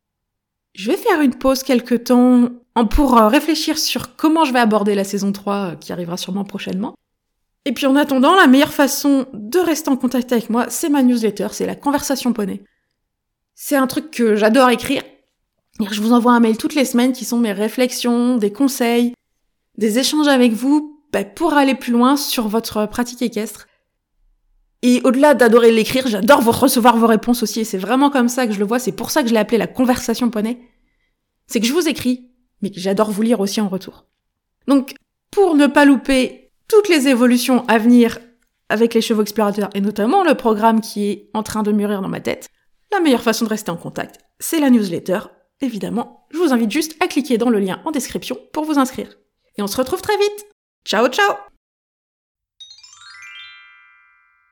Je 0.73 0.91
vais 0.91 0.97
faire 0.97 1.21
une 1.21 1.35
pause 1.35 1.63
quelque 1.63 1.95
temps 1.95 2.49
pour 2.89 3.17
euh, 3.17 3.27
réfléchir 3.27 3.77
sur 3.77 4.15
comment 4.15 4.45
je 4.45 4.53
vais 4.53 4.59
aborder 4.59 4.95
la 4.95 5.03
saison 5.03 5.31
3 5.31 5.55
euh, 5.55 5.75
qui 5.75 5.93
arrivera 5.93 6.17
sûrement 6.17 6.43
prochainement. 6.43 6.95
Et 7.65 7.71
puis 7.71 7.85
en 7.85 7.95
attendant, 7.95 8.35
la 8.35 8.47
meilleure 8.47 8.73
façon 8.73 9.25
de 9.33 9.59
rester 9.59 9.89
en 9.89 9.95
contact 9.95 10.31
avec 10.31 10.49
moi, 10.49 10.65
c'est 10.69 10.89
ma 10.89 11.01
newsletter, 11.01 11.47
c'est 11.51 11.65
la 11.65 11.75
conversation 11.75 12.33
poney. 12.33 12.61
C'est 13.55 13.75
un 13.75 13.87
truc 13.87 14.11
que 14.11 14.35
j'adore 14.35 14.69
écrire. 14.69 15.03
Je 15.79 16.01
vous 16.01 16.13
envoie 16.13 16.33
un 16.33 16.39
mail 16.39 16.57
toutes 16.57 16.75
les 16.75 16.85
semaines 16.85 17.13
qui 17.13 17.25
sont 17.25 17.39
mes 17.39 17.53
réflexions, 17.53 18.37
des 18.37 18.51
conseils, 18.51 19.13
des 19.77 19.97
échanges 19.97 20.27
avec 20.27 20.51
vous 20.51 21.01
bah, 21.11 21.23
pour 21.23 21.53
aller 21.53 21.75
plus 21.75 21.93
loin 21.93 22.17
sur 22.17 22.47
votre 22.47 22.85
pratique 22.85 23.21
équestre. 23.21 23.67
Et 24.81 25.01
au-delà 25.05 25.33
d'adorer 25.33 25.71
l'écrire, 25.71 26.07
j'adore 26.07 26.43
recevoir 26.59 26.97
vos 26.97 27.07
réponses 27.07 27.41
aussi, 27.41 27.61
et 27.61 27.63
c'est 27.63 27.77
vraiment 27.77 28.09
comme 28.09 28.27
ça 28.27 28.45
que 28.45 28.53
je 28.53 28.59
le 28.59 28.65
vois, 28.65 28.79
c'est 28.79 28.91
pour 28.91 29.11
ça 29.11 29.23
que 29.23 29.29
je 29.29 29.33
l'ai 29.33 29.39
appelé 29.39 29.57
la 29.57 29.67
conversation 29.67 30.29
poney. 30.29 30.59
C'est 31.47 31.61
que 31.61 31.65
je 31.65 31.71
vous 31.71 31.87
écris, 31.87 32.29
mais 32.61 32.69
que 32.69 32.81
j'adore 32.81 33.09
vous 33.09 33.21
lire 33.21 33.39
aussi 33.39 33.61
en 33.61 33.69
retour. 33.69 34.05
Donc, 34.67 34.95
pour 35.31 35.55
ne 35.55 35.67
pas 35.67 35.85
louper 35.85 36.42
toutes 36.67 36.89
les 36.89 37.07
évolutions 37.07 37.65
à 37.67 37.77
venir 37.77 38.19
avec 38.69 38.93
les 38.93 39.01
chevaux 39.01 39.21
explorateurs 39.21 39.69
et 39.73 39.81
notamment 39.81 40.23
le 40.23 40.35
programme 40.35 40.81
qui 40.81 41.09
est 41.09 41.29
en 41.33 41.43
train 41.43 41.63
de 41.63 41.71
mûrir 41.71 42.01
dans 42.01 42.09
ma 42.09 42.21
tête, 42.21 42.49
la 42.91 42.99
meilleure 42.99 43.21
façon 43.21 43.45
de 43.45 43.49
rester 43.49 43.71
en 43.71 43.77
contact, 43.77 44.19
c'est 44.39 44.59
la 44.59 44.69
newsletter. 44.69 45.19
Évidemment, 45.61 46.27
je 46.31 46.37
vous 46.37 46.53
invite 46.53 46.71
juste 46.71 46.95
à 46.99 47.07
cliquer 47.07 47.37
dans 47.37 47.49
le 47.49 47.59
lien 47.59 47.81
en 47.85 47.91
description 47.91 48.37
pour 48.51 48.65
vous 48.65 48.79
inscrire. 48.79 49.17
Et 49.57 49.61
on 49.61 49.67
se 49.67 49.77
retrouve 49.77 50.01
très 50.01 50.17
vite. 50.17 50.45
Ciao 50.85 51.07
ciao 51.07 51.35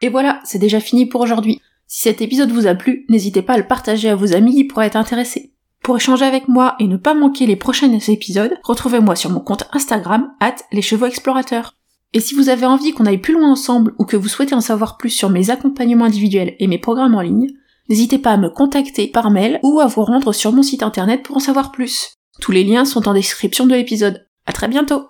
Et 0.02 0.10
voilà, 0.10 0.39
c'est 0.43 0.60
déjà 0.60 0.80
fini 0.80 1.06
pour 1.06 1.21
aujourd'hui. 1.21 1.62
Si 1.88 2.02
cet 2.02 2.21
épisode 2.21 2.52
vous 2.52 2.67
a 2.67 2.76
plu, 2.76 3.06
n'hésitez 3.10 3.41
pas 3.41 3.54
à 3.54 3.58
le 3.58 3.67
partager 3.67 4.10
à 4.10 4.15
vos 4.15 4.34
amis 4.34 4.56
qui 4.56 4.63
pourraient 4.63 4.88
être 4.88 4.95
intéressés. 4.95 5.54
Pour 5.84 5.97
échanger 5.97 6.26
avec 6.26 6.47
moi 6.47 6.76
et 6.80 6.88
ne 6.88 6.97
pas 6.97 7.13
manquer 7.13 7.45
les 7.47 7.56
prochains 7.56 7.91
épisodes, 7.91 8.58
retrouvez-moi 8.63 9.15
sur 9.15 9.30
mon 9.32 9.39
compte 9.39 9.67
Instagram, 9.74 10.32
at 10.39 10.56
les 10.71 10.82
chevaux 10.82 11.08
explorateurs. 11.08 11.76
Et 12.13 12.19
si 12.19 12.36
vous 12.36 12.50
avez 12.50 12.65
envie 12.65 12.91
qu'on 12.91 13.06
aille 13.06 13.19
plus 13.19 13.34
loin 13.34 13.52
ensemble 13.52 13.93
ou 13.97 14.06
que 14.06 14.17
vous 14.17 14.28
souhaitez 14.28 14.54
en 14.54 14.62
savoir 14.62 14.97
plus 14.97 15.10
sur 15.10 15.30
mes 15.30 15.50
accompagnements 15.50 16.06
individuels 16.06 16.56
et 16.60 16.67
mes 16.67 16.78
programmes 16.78 17.15
en 17.15 17.21
ligne, 17.21 17.47
n'hésitez 17.89 18.17
pas 18.17 18.32
à 18.32 18.38
me 18.38 18.50
contacter 18.50 19.08
par 19.08 19.32
mail 19.32 19.60
ou 19.63 19.80
à 19.80 19.88
vous 19.88 20.04
rendre 20.04 20.34
sur 20.34 20.52
mon 20.52 20.63
site 20.63 20.84
internet 20.84 21.24
pour 21.24 21.38
en 21.38 21.39
savoir 21.39 21.71
plus. 21.71 22.15
Tous 22.41 22.52
les 22.52 22.63
liens 22.63 22.86
sont 22.86 23.08
en 23.08 23.13
description 23.13 23.65
de 23.65 23.76
l'épisode. 23.76 24.28
À 24.45 24.52
très 24.52 24.67
bientôt! 24.67 25.06